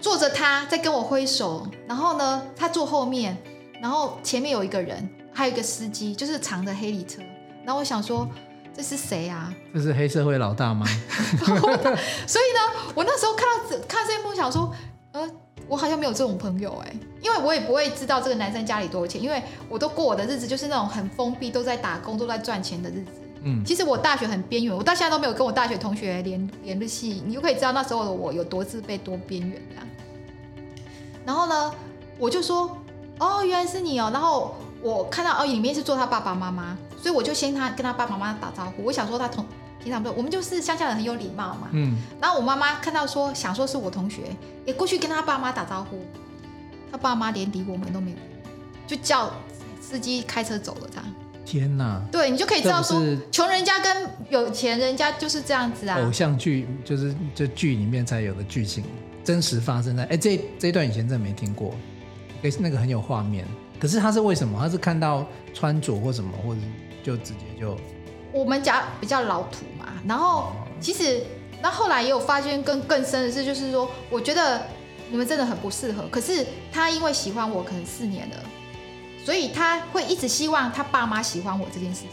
[0.00, 3.36] 坐着他在跟我挥手，然后呢，他坐后面，
[3.80, 7.22] 然后前面有一个人，还有一个司机，就是长的黑礼车。
[7.64, 8.28] 然后我想说，
[8.74, 9.52] 这是谁啊？
[9.74, 10.86] 这是黑社会老大吗？
[12.26, 14.72] 所以呢，我那时候看到看到这一幕，想说，
[15.12, 15.28] 呃，
[15.66, 23.10] 我好像没有这种朋友哎，因为我也不会知道这个男生家里多少钱，因为我都过我的日子就是那种很封闭，都在打工，都在赚钱的日子。
[23.48, 29.86] 嗯，其实我大学很边缘，我到现在都没有跟我大学同学联联络系，你就可以知道那时候的我有多自卑、多边缘这样。
[31.24, 31.72] 然后呢，
[32.18, 32.76] 我就说，
[33.20, 34.10] 哦，原来是你哦。
[34.12, 38.82] 然后我看到哦，里面是做他爸爸妈妈，所以我就先他跟他爸爸妈妈打招呼。
[38.82, 39.46] 我想说他同
[39.80, 41.68] 平常不，我们就是乡下人，很有礼貌嘛。
[41.70, 41.96] 嗯。
[42.20, 44.22] 然后我妈妈看到说想说是我同学，
[44.64, 46.00] 也过去跟他爸妈打招呼，
[46.90, 48.16] 他爸妈连理我们都没有，
[48.88, 49.30] 就叫
[49.80, 51.04] 司机开车走了这样。
[51.46, 55.98] 天呐，对，你就可以知道说，穷人家跟有钱人家就是这样子啊。
[56.04, 58.82] 偶像剧就是这剧里面才有的剧情，
[59.22, 61.72] 真实发生在哎，这这一段以前真的没听过，
[62.58, 63.46] 那个很有画面。
[63.78, 64.58] 可是他是为什么？
[64.58, 66.60] 他是看到穿着或什么，或者
[67.04, 67.76] 就直接就
[68.32, 71.22] 我们家比较老土嘛，然后其实，
[71.62, 74.62] 那后来也有发现更更深的是，就是说，我觉得
[75.10, 76.04] 你们真的很不适合。
[76.10, 78.36] 可是他因为喜欢我，可能四年了，
[79.26, 82.10] 所以他会一直希望他爸妈喜欢我这件事情。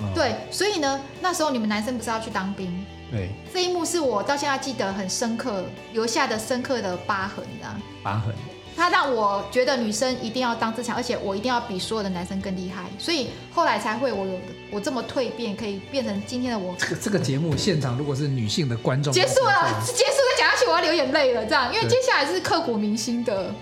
[0.00, 2.84] 哦、对，所以呢，那时候你们男生不是要去当兵？
[3.10, 7.70] 对，这一幕是我到现在记得很深刻，留下的深刻的疤痕，你知道？
[8.02, 8.34] 疤痕。
[8.76, 14.38] 他让我觉得女生一定要当自强，而且我一定要比所有的男生更厉害，所以后来才会我有
[14.70, 16.74] 我这么蜕变，可以变成今天的我。
[16.76, 23.52] 这个这个节目现场如果是女性的观众，结束了，结束再，讲下去我要流眼泪了，这样，因为接下来是刻骨铭心的，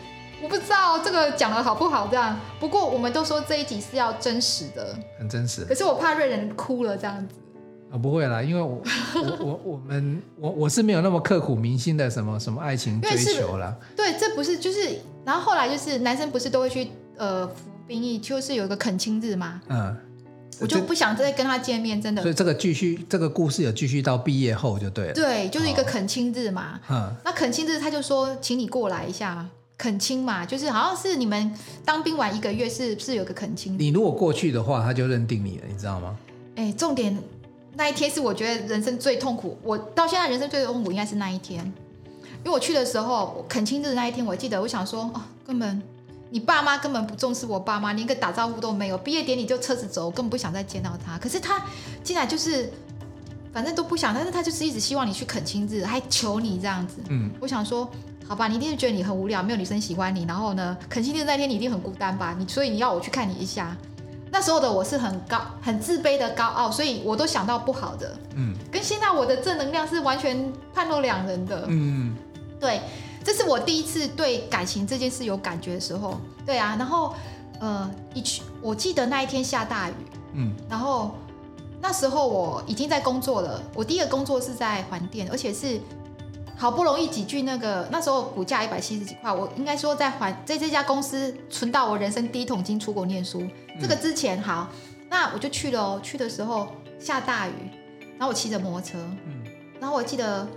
[0.43, 2.39] 我不知道这个讲的好不好，这样。
[2.61, 5.65] 不过我们都说这一集是要真实的，很真实。
[5.65, 7.35] 可是我怕瑞仁哭了这样子。
[7.91, 8.83] 啊，不会啦，因为我
[9.15, 13.75] 我我我们我我是没有那么刻骨铭心的什么什么爱情追求啦。
[13.97, 19.61] 对，这不是就是，然后后来就是男生不是都会去呃服兵役，就是有一个恳亲日嘛。
[19.69, 19.97] 嗯。
[20.61, 22.21] 我就不想再跟他见面，真的。
[22.21, 25.15] 所以这个继续这个故事有继续到毕业后就对了。
[25.15, 26.81] 对，就是一个恳亲日嘛。
[26.91, 27.15] 嗯。
[27.25, 29.47] 那恳亲日他就说，请你过来一下
[29.79, 33.79] 恳亲嘛，就是好像是你们当兵完一个月是是有个恳亲。
[33.79, 36.17] 你如果过去的话，他就认定你了，你知道吗？
[36.57, 37.17] 哎，重点。
[37.77, 41.65] 那一天是我觉得人生最痛苦，我到现在人生最痛苦应该是那一天，
[42.45, 45.81] 因为我去的时候，恳亲日那一天，我记得我想说，哦，根本
[46.31, 51.17] 你爸妈根本不重视我爸妈，连个打招呼都没有，毕业典礼就车子走，我根本不想再见到他。
[51.19, 51.65] 可是他
[52.03, 52.69] 进来就是，
[53.53, 56.97] 反正都不想，但是他就是一直希望你去恳亲日，还求你这样子。
[57.11, 57.89] 嗯，我想说，
[58.29, 62.37] 好吧，你一定是觉得你很无聊，没有女生喜欢你，然后呢，恳亲日那天你一定很孤单吧？
[62.39, 63.75] 你所以你要我去看你一下。
[64.31, 68.15] 那时候的我是很高、很自卑的高傲，所以我都想到不好的。
[68.35, 71.65] 嗯，跟现在我的正能量是完全判若两人的。
[71.69, 72.15] 嗯，
[72.61, 72.83] 对，
[73.25, 76.21] 这是我第一次对感情这件事有感觉的时候。
[76.45, 77.15] 对啊，然后
[77.59, 79.95] 呃，一去，我记得那一天下大雨。
[80.35, 81.15] 嗯，然后
[81.81, 85.81] 那时候我已经在工作了，我第一个工作是在环电，而且是。
[86.61, 93.41] 好不容易挤进那个那时候股价一百七十几块，我应该说在还在这家公司存到我人生第一桶金出国念书。
[93.43, 94.69] 嗯、这个之前好，
[95.09, 96.01] 那我就去了哦。
[96.03, 96.67] 去的时候
[96.99, 97.53] 下大雨，
[98.19, 99.45] 然后我骑着摩托车，嗯，
[99.81, 100.49] 然后我记得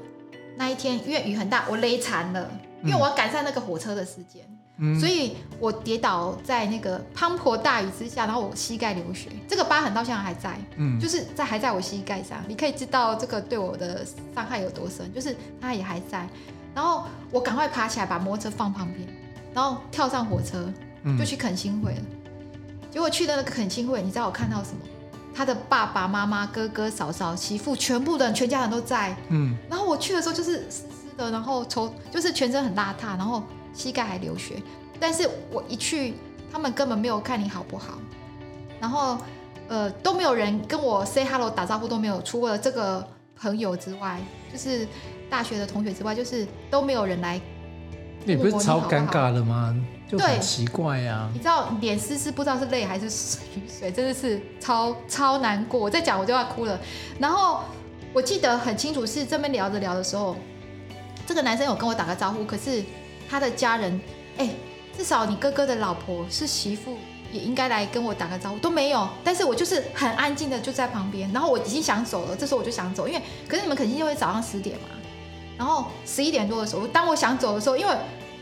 [0.57, 2.49] 那一天因为雨很大，我勒残了，
[2.83, 4.43] 因为我要赶上那个火车的时间。
[4.83, 16.27] 嗯、所以我跌倒在那个滂沱大雨之下，然后我膝盖流血，这个疤痕到现在还在，嗯，就是在还在我膝盖上，你可以知道这个对我的伤害有多深，就是它也还在。
[16.73, 19.07] 然后我赶快爬起来，把摩托车放旁边，
[19.53, 20.67] 然后跳上火车，
[21.19, 21.99] 就去恳亲会了。
[21.99, 24.79] 嗯、结果去的那个恳亲会，你知道我看到什么？
[25.35, 29.55] 他的爸爸妈妈、哥哥、嫂嫂、媳妇，全部的人，全家人都在，嗯。
[29.69, 33.43] 然后我去的时候就是湿湿的，然后抽，就是全身很邋遢，然后。
[33.73, 34.61] 膝盖还流血，
[34.99, 36.13] 但是我一去，
[36.51, 37.97] 他们根本没有看你好不好，
[38.79, 39.17] 然后
[39.67, 43.07] 呃都没有人跟我 say hello 打招呼都没有，除了这个
[43.39, 44.19] 朋友之外，
[44.51, 44.87] 就是
[45.29, 47.39] 大学的同学之外，就是都没有人来。
[48.23, 49.75] 你不是超尴尬的吗？
[50.07, 51.29] 就很奇怪呀、啊。
[51.33, 53.07] 你知道脸湿湿，不知道是泪还是
[53.55, 55.79] 雨水，真的是超超难过。
[55.79, 56.79] 我在讲我就要哭了。
[57.17, 57.61] 然后
[58.13, 60.35] 我记得很清楚，是这边聊着聊的时候，
[61.25, 62.83] 这个男生有跟我打个招呼，可是。
[63.31, 63.97] 他的家人，
[64.37, 64.49] 哎，
[64.97, 66.97] 至少你哥哥的老婆是媳妇，
[67.31, 69.07] 也应该来跟我打个招呼，都没有。
[69.23, 74.89] 但是我就是很安静的就在旁边，然后我已经想走了，这时候我就想走，因为可是你们肯定就会早上十点嘛，
[75.57, 77.95] 然后十一点多的时候，当我想走的时候，因为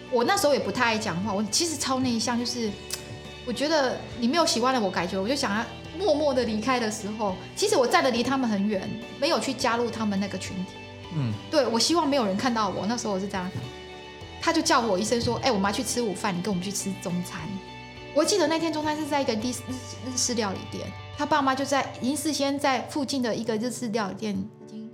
[0.09, 2.71] 我那时候也不太爱讲话，我其实超内向，就是
[3.45, 5.63] 我觉得你没有喜欢的我感觉，我就想要
[5.99, 10.71] 默默的离开的时候，其实我站的离他们很远，没有去加入他们那个群体。
[11.13, 13.47] 嗯，对，我希望没有人看到我，那时候我是这样。
[14.41, 17.41] 他就叫我一声说：“哎、欸，我们要去吃午饭，你跟我们去吃中餐。”
[18.15, 19.73] 我记得那天中餐是在一个日日
[20.07, 24.89] 日式料理店，他爸妈就在已经事先在附近的一个日式料理店已经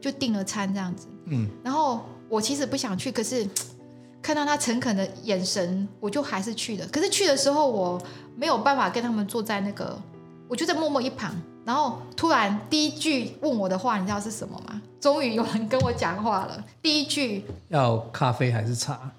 [0.00, 1.06] 就订了餐这样子。
[1.26, 3.48] 嗯，然后我其实不想去，可是
[4.20, 6.86] 看到他诚恳的眼神，我就还是去了。
[6.88, 8.02] 可是去的时候我
[8.34, 9.96] 没有办法跟他们坐在那个，
[10.48, 11.34] 我就在默默一旁。
[11.66, 14.80] 然后突然第一句问我的话，你知道是什么吗？
[15.00, 16.64] 终于有人跟我讲话了。
[16.80, 19.10] 第一句要咖啡还是茶？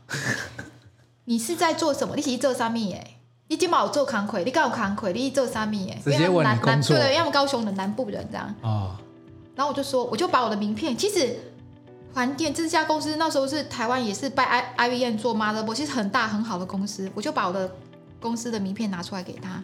[1.26, 2.16] 你是在做什么？
[2.16, 2.88] 你是做啥咪？
[2.88, 3.08] 耶，
[3.50, 5.90] 你今有做工课，你刚有工课，你做啥咪？
[5.90, 6.96] 哎，直接问你工作。
[6.96, 8.56] 对对，因为高雄的南部人这样。
[8.62, 8.96] 哦。
[9.54, 11.38] 然后我就说，我就把我的名片，其实
[12.14, 17.70] 环电这家公司那时候是台湾也是拜 I I V N 做 motherboard，其实很大很好的公司，我就把我的
[18.22, 19.62] 公司的名片拿出来给他。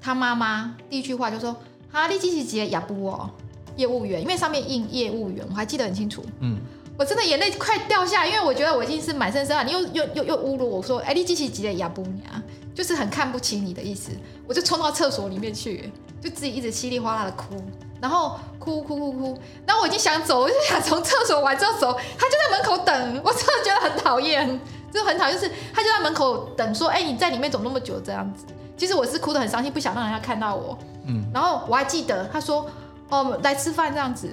[0.00, 1.54] 他妈妈第一句话就说
[1.90, 3.28] ：“哈利基奇杰亚布哦，
[3.76, 6.24] 业务员，因为上面印业务员，我还记得很清楚。
[6.40, 6.58] 嗯，
[6.96, 9.66] 我真的眼泪快掉下，因为我觉得我已经是满身是汗。
[9.66, 12.42] 你又又又又侮辱我说，哎，利基奇杰亚布尼啊，
[12.74, 14.10] 就是很看不起你的意思。
[14.46, 17.56] 我就冲到厕所里面去，就自己一直稀里哗啦的哭，
[18.00, 24.60] 然后哭哭哭哭，然后我已经想走，我就想从厕所完之后走，他就在门口等，我真的觉得很讨厌，
[24.92, 28.44] 就很讨厌，就是他就在门口等，说，哎，你在里面走那么久这样子？
[28.78, 32.70] 其实我是哭得很伤心，不想让人家看到我，嗯，然后我还记得他说，
[33.10, 34.30] 哦，来吃饭这样子。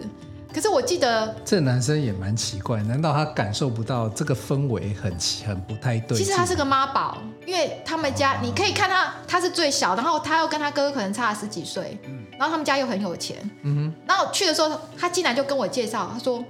[0.53, 5.13] 可是我记得，这男生也蛮奇怪，难道他感受不到这个氛围很
[5.45, 6.17] 很不太对？
[6.17, 11.99] 其实他是个妈宝，因为他们家你可以看他，他是最小，然后他又跟他哥哥可能差了十几岁，
[12.39, 16.41] 然后他们家又很有钱，嗯哼，然后去的时候，他进来就跟我介绍，他说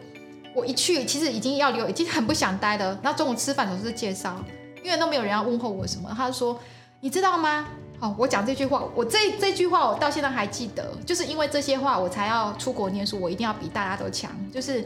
[0.53, 4.36] 我一去其实已经要留，已经很不想待了，然后中午吃饭总是介绍，
[4.84, 6.60] 因为都没有人要问候我什么，他就说
[6.99, 7.65] 你知道吗？
[7.99, 14.31] 好，我讲这句话，我这这句话我到现在还记得，就是因为这些话我才要出国念书，我一定要比大家都强。
[14.53, 14.86] 就是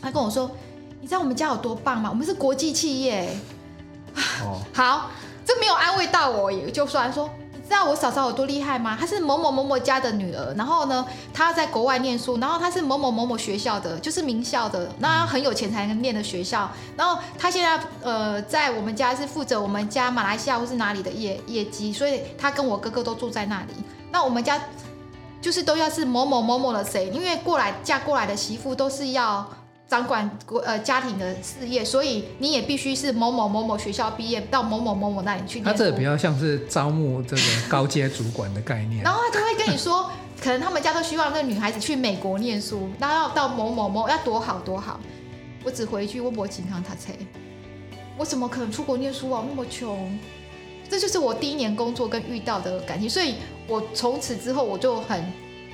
[0.00, 0.50] 他跟我说，
[1.00, 2.10] 你知道我们家有多棒吗？
[2.10, 3.28] 我们是国际企业。
[4.42, 5.10] 哦，好，
[5.44, 7.30] 这没有安慰到我，也就算说。
[7.66, 8.96] 知道我嫂嫂有多厉害吗？
[8.98, 16.70] 她是某某某某家的女儿，然后呢，她在国外念书，然后她是某某某某学校的，就是名校的，那很有钱才能念的学校。
[16.96, 23.72] 然后她现在呃，在我们家是负责我们家马来西亚或是哪里的业业绩，所以她跟我哥哥都住在那里。
[24.12, 24.60] 那我们家
[25.42, 29.44] 就是都要是某某某某的谁，因为过来嫁过来的媳妇都是要。
[29.88, 35.60] 掌管国呃家庭的事业，所以你也必须是某某某某学校毕业，到某某某某那里去。
[35.60, 39.02] 他这比较像是招募这个高阶主管的概念。
[39.04, 44.98] 然后他就会跟你说，可能他们家都希望那个女孩子去美国念书，然后要到某某某要多好多好。
[45.62, 47.12] 我只回一句：我不经常他车，
[48.18, 49.44] 我怎么可能出国念书啊？
[49.48, 50.18] 那么穷。
[50.88, 53.34] 这就是我第一年工作跟遇到的感情，所以
[53.66, 55.24] 我从此之后我就很，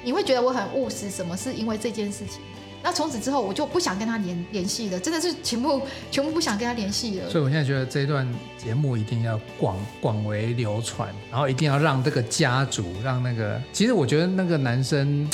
[0.02, 2.40] 你会觉得我很务实，什么是因为这件事情？
[2.82, 7.30] 那从此之后，我就不想跟他联联系了，真的是全部全部不想跟他联系了。
[7.30, 8.26] 所以我现在觉得这一段
[8.58, 15.28] 节目一定要广广为流传，然后一定要让这个家族，让那个，其实我觉得那个男生，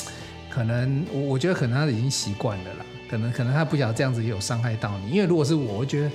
[0.50, 6.10] 可能我我觉得可能他已经习惯了啦，可能可能他不晓得这样子有伤害到你，因为如果是我，我觉得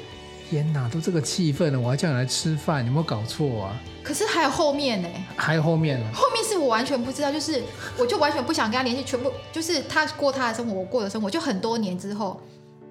[0.53, 3.75] 天哪，都这个气氛了，我还叫你来吃饭，你有没有搞错啊？
[4.03, 5.09] 可是还有后面呢？
[5.35, 6.05] 还有后面呢？
[6.13, 7.59] 后面是我完全不知道，就是
[7.97, 11.27] 我就完全不想跟他联系，全部就是他过他的生活，我过的生活。
[11.27, 12.39] 就很多年之后，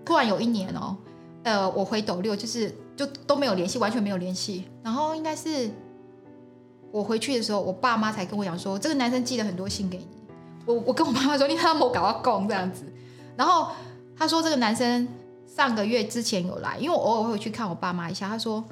[0.04, 0.96] 突然有一年哦，
[1.44, 4.64] 呃，我回斗六，就是就都没有联系，完全没有联系。
[4.82, 5.70] 然后应该是
[6.90, 10.08] 我回去的时候，我爸妈才跟我讲说，这个男生寄了很多信给你。
[10.66, 12.82] 我我跟我妈妈说，你看他没搞到供这样子。
[13.36, 13.68] 然后
[14.18, 15.06] 他说这个男生
[15.54, 18.28] 上个月之前有来，因为我偶尔会去看我爸妈一下。
[18.28, 18.64] 他说。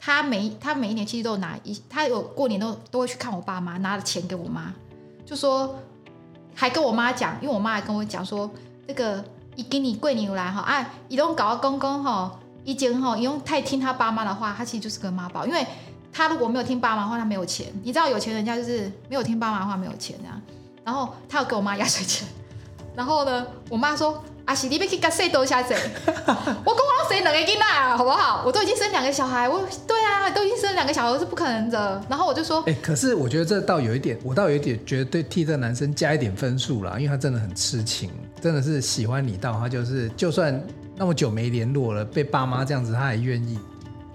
[0.00, 4.72] 他每他每一年其实都有拿一，他有过年都都会去看我爸妈，拿了钱给我妈，
[5.26, 5.74] 就说
[6.54, 8.48] 还跟我妈讲，因为我妈还跟我讲说，
[8.86, 9.24] 这个
[9.56, 15.66] 一给你贵你来哈，啊，一种搞到公公哈，一经哈，一用太听他爸妈的话，他其实就是个妈宝，因为
[16.12, 20.40] 他如果没有听爸妈的话，他没有钱，你知道有钱人家就是没有听爸妈的话没有钱这样，
[20.84, 22.28] 然后他有给我妈压岁钱，
[22.94, 24.22] 然后呢，我妈说。
[24.48, 25.74] 啊，是你要去甲谁多下子？
[26.06, 28.42] 我跟我生两个囡仔，好不好？
[28.46, 32.02] 我都已经生两个小孩，我对啊，都已经生了两个小孩，是不可能的。
[32.08, 40.58] 然后我就说，哎、欸，可是我觉得这倒有一点，我倒有一点觉得对替这个男生加一点分数啦，因为他真的很痴情，真的是喜欢你到他就是，就算
[40.96, 43.58] 那么久没联络了，被爸妈这样子，他还愿意。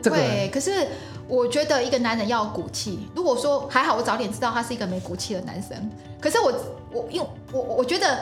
[0.01, 0.87] 对、这个，可是
[1.27, 3.07] 我觉得一个男人要有骨气。
[3.15, 5.77] 如果说还好，我早点知道他是一个没骨气的男生。
[6.19, 6.51] 可是我
[6.91, 8.17] 我因为我我觉得。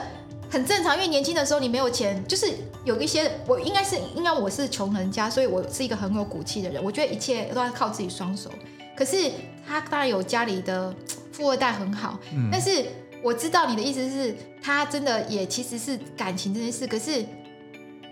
[0.52, 2.46] 很正常，因为年轻的时候你没有钱，就是
[2.84, 6.84] 有一些我应该是应该我是穷人家，所以我是一个很有骨气的人。
[6.84, 8.50] 我觉得一切都要靠自己双手。
[8.94, 9.30] 可是
[9.66, 10.94] 他当然有家里的
[11.32, 12.84] 富二代很好，嗯，但是
[13.22, 16.86] 我知道你的意思是，他真的也其实是感情这件事。
[16.86, 17.24] 可是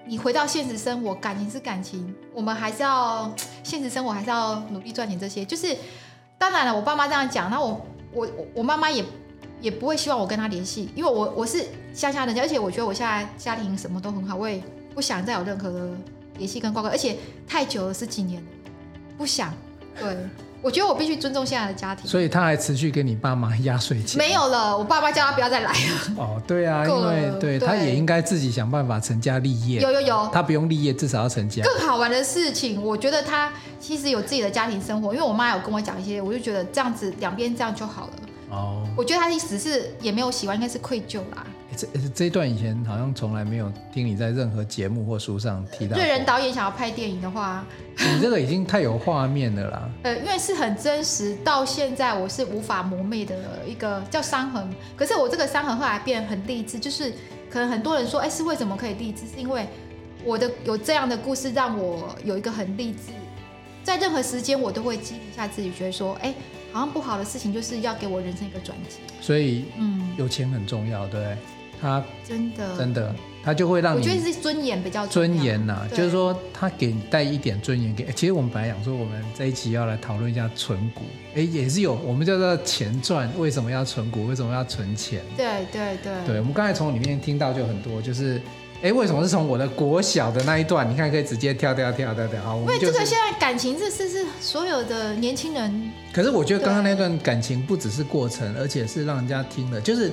[0.07, 3.31] 你回到现实生活，感情是感情，我们还是要
[3.63, 5.45] 现实生活还是要努力赚钱这些。
[5.45, 5.77] 就是
[6.39, 9.05] 当然了，我爸妈这样讲，那我我我妈妈也。
[9.61, 14.63] 也不会希望我跟他联系，因为我我是乡下人家，而且我觉得我现在家庭什么都很好，我也
[14.95, 15.89] 不想再有任何的
[16.39, 18.49] 联系跟挂钩，而且太久了十几年了，
[19.19, 19.53] 不想。
[19.99, 20.17] 对，
[20.63, 22.09] 我觉得我必须尊重现在的家庭。
[22.09, 24.17] 所以他还持续给你爸妈压岁钱？
[24.17, 26.15] 没有了，我爸爸叫他不要再来了。
[26.17, 29.81] 哦，对啊，因为对，对他也应该自己想办法成家立业。
[29.81, 31.63] 有有有，他不用立业，至少要成家。
[31.65, 38.13] 更好玩的事情，我觉得他其实有自己的家庭生活，因为我妈有跟我讲一些，我就觉得这样子两边这样就好了。
[38.51, 41.47] 哦，我觉得他的意思是也没有喜欢，应该是愧疚啦。
[41.77, 45.97] 这这一段以前好像从来没有听你在任何节目或书上提到。
[45.97, 47.65] 瑞仁导演想要拍电影的话，
[47.97, 49.91] 你这个已经太有画面了啦。
[50.03, 54.69] 呃，因为是很真实，到现在我是无法磨灭的一个叫伤痕。
[54.97, 57.13] 可是我这个伤痕后来变得很励志，就是
[57.49, 59.21] 可能很多人说，哎，是为什么可以励志？
[59.29, 59.67] 是因为
[60.25, 63.13] 我的有这样的故事，让我有一个很励志，
[63.85, 66.35] 在任何时间我都会激励一下自己，觉得说，哎。
[66.73, 68.99] 好像不好的事情就是要给我人生一个转机。
[69.21, 71.37] 所以，嗯，有钱很重要，对，
[71.81, 73.15] 他真的真的。
[73.43, 78.05] 他就会让你，我觉得是尊严比较尊严呐、啊，就是说他给你带一点尊严给。
[78.13, 81.05] 其实我们本来想说，我们这一期要来讨论一下存股，
[81.35, 84.27] 哎，也是有我们叫做钱赚，为什么要存股？
[84.27, 85.23] 为什么要存钱？
[85.39, 86.13] 对对对。
[86.27, 88.39] 对，我们刚才从里面听到就很多，就是
[88.83, 90.91] 哎，为什么是从我的国小的那一段？
[90.91, 92.43] 你看可以直接跳跳跳跳跳。
[92.43, 95.91] 好，因为这个现在感情这是是所有的年轻人。
[96.13, 100.11] 可是我觉得刚刚那段感情不只是过程，而且是让人家听了，就是。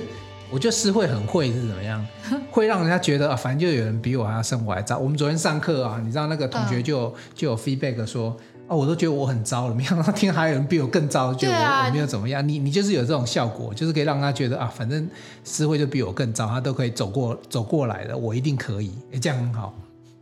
[0.50, 2.02] 我觉得诗会很会是怎么样，
[2.50, 4.96] 会让人家觉得啊，反正就有人比我还要生活还早。
[4.96, 8.34] 我们昨天上课啊，你知道那个同学就、嗯、就有 feedback 说，
[8.68, 12.46] 啊，我都觉得我很糟了，没想到听还有人比我更糟，就我、啊、我没有怎么样。
[12.46, 15.08] 你你就是有这种效果，就是可以让他觉得啊，反正
[15.44, 19.74] 诗慧就比我更糟，他都可以走过走过来了，我一定可以，哎，这样很好。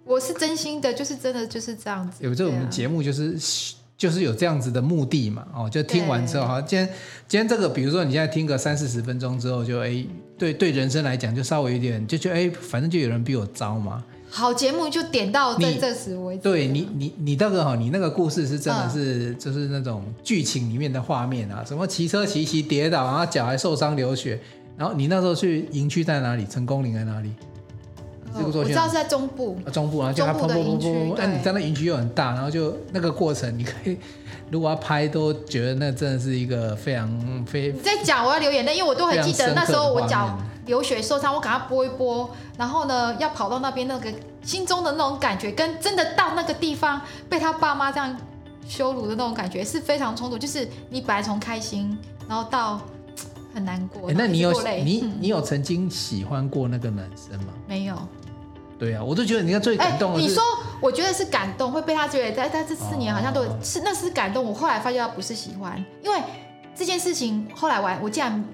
[0.05, 2.25] 我是真心的，就是真的就是这样子。
[2.25, 3.39] 有这我们节目就是。
[3.99, 6.87] 就是有这样子的目的嘛，哦，就听完之后，哈，今天
[7.27, 10.05] 今天这个，比如说你现在听个三四十分钟之后就，就哎，
[10.37, 14.05] 对对，人生来讲就稍微有点，就觉得哎，反正就有人比我糟嘛。
[14.37, 16.43] 好节目就点到这这时为止。
[16.43, 24.39] 对你你你那个哈，你那个故事是真的是、嗯、就是那种剧情里面的画面啊，什么骑车骑骑跌倒，然后脚还受伤流血，
[24.77, 26.45] 然后你那时候去营区在哪里？
[26.45, 27.33] 成功岭在哪里？
[28.39, 33.97] 我知道是在中部，中部，然后就他砰砰砰砰，哎，你在那营区又很大，然后就那个过程，你可以
[34.53, 37.09] 如果要拍，都觉得那真的是一个非常
[37.47, 37.73] 非。
[37.73, 44.13] 你在讲我要流眼泪，因为我都很记得那时候我脚流血受伤，我赶快拨一拨，然后呢要跑到那边，那个
[44.43, 48.15] 心中的那种感觉，跟真的到那个地方被他爸妈这样
[48.67, 50.37] 羞辱的那种感觉是非常冲突。
[50.37, 51.97] 就是你本来从开心，
[52.29, 52.81] 然后到
[53.55, 54.11] 很难过。
[54.13, 54.53] 那你有
[54.85, 57.53] 你你有曾经喜欢过那个男生吗？
[57.67, 57.97] 没有。
[58.79, 60.23] 对啊，我都觉得你看最感动的、欸。
[60.23, 60.43] 你说，
[60.83, 64.45] 我觉得是感动，会被他觉得在在这四年好像都是、哦、那是感动。
[64.45, 66.21] 我后来发现他不是喜欢，因为
[66.75, 68.45] 这件事情后来完，我竟然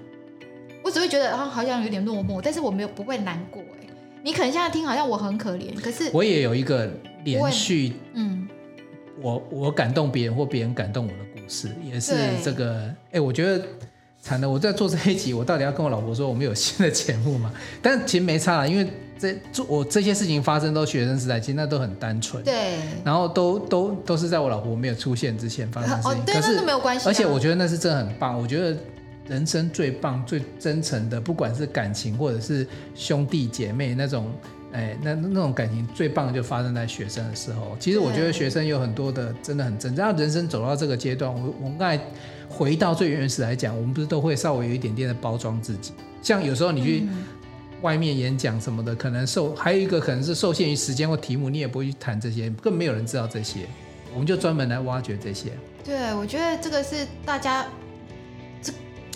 [0.83, 3.61] 我只会觉得啊好像有点落寞，但是我没有不会难过。
[3.81, 3.87] 哎，
[4.21, 6.89] 你可能现在听好像我很可怜，可是我也有一个
[7.23, 8.47] 连续，嗯，
[9.21, 12.13] 我我感动别人或别人感动我的故事，也是
[12.43, 12.93] 这个。
[13.11, 13.65] 哎，我觉得
[14.21, 17.51] 惨的，我在做这一集，我到底要跟我老婆说我们有新的节目吗？
[17.81, 18.87] 但其实没差了，因为。
[19.15, 22.43] 这做我这些事情发生都学生时代，其实那都很单纯。
[22.43, 22.79] 对。
[23.05, 26.11] 然后都都都是在我老婆没有出现之前发生的事情。
[26.11, 27.09] 哦，对，那是没有关系啊。
[27.09, 28.37] 而且我觉得那是真的很棒。
[28.37, 28.75] 我觉得
[29.27, 34.31] 人生最棒、最真诚的，不管是感情或者是兄弟姐妹那种，
[34.71, 37.75] 哎，那那种感情最棒的就发生在学生的时候。
[37.79, 39.93] 其实我觉得学生有很多的真的很真。
[39.95, 42.03] 然后人生走到这个阶段，我我们刚才
[42.49, 45.93] 回到最原始来讲，我们不是都会稍微有一点点的包装自己。
[46.21, 47.01] 像有时候你去。
[47.03, 47.23] 嗯
[47.83, 53.67] 外面演讲什么的，可能受还有一个可能是受限于时间或题目，你也不会去谈这些，更没有人知道这些，
[54.13, 55.51] 我们就专门来挖掘这些。
[55.83, 57.69] 对，我觉得这个是大家这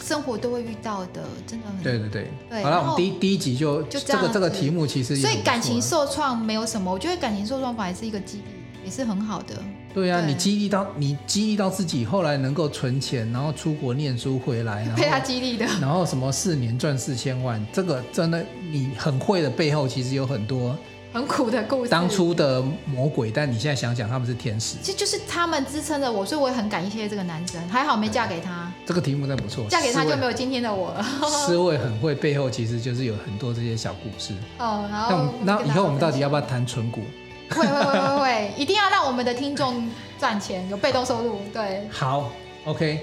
[0.08, 1.84] 生活都会遇到的，真的很。
[1.84, 2.32] 对对对。
[2.50, 5.16] 对好了，我们第一第一集就就这个这个题目其实。
[5.18, 8.44] 所以感情受创没有什么，我觉得感情受创反而是一个激励。
[8.86, 9.54] 也是很好的。
[9.94, 15.66] 对啊，对你激励到你激励到自己，后来能够存钱，然后出国念书回来，然后被他激励的。
[15.82, 20.74] 然后什么四年赚四千万，这个真的你很会的背后，其实有很多
[21.12, 21.90] 很苦的故事。
[21.90, 24.78] 当初的魔鬼，但你现在想想，他们是天使。
[24.82, 28.67] 其实就是他们支撑着我，所以我也很感谢这个男生，还好没嫁给他。
[28.88, 31.04] 这个题目真不错，嫁给他就没有今天的我了。
[31.28, 34.34] 思维很会，背后其实就是有很多这些小故事。
[34.60, 37.02] 哦，然后那那以后我们到底要不要谈纯股？
[37.50, 41.42] 会会会会会，一定要让我们的听众赚钱，有被动收入。
[41.54, 42.32] 对，好
[42.64, 43.02] ，OK，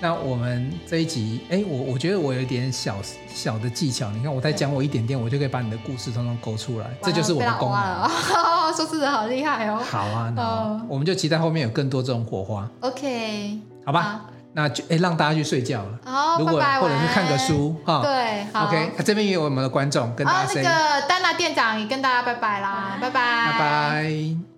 [0.00, 2.96] 那我们这一集，哎，我我觉得我有一点小
[3.28, 8.10] 小的技巧，你看我再讲我一点点，我就可以把你的故事通通勾出来，这就是我的功能。
[8.74, 9.82] 说事的好厉害哦。
[9.90, 12.66] 好啊，那我们就期待后面有更多这种火花。
[12.80, 14.24] OK，好吧。
[14.56, 15.98] 那就哎，让大家去睡觉了。
[16.06, 18.00] 哦，如果或者是看个书哈。
[18.02, 18.64] 对，好。
[18.66, 20.50] OK，这边也有我们的观众跟大家。
[20.50, 23.52] 哦，那个丹娜店长也跟大家拜拜啦，拜拜。
[23.52, 24.55] 拜拜。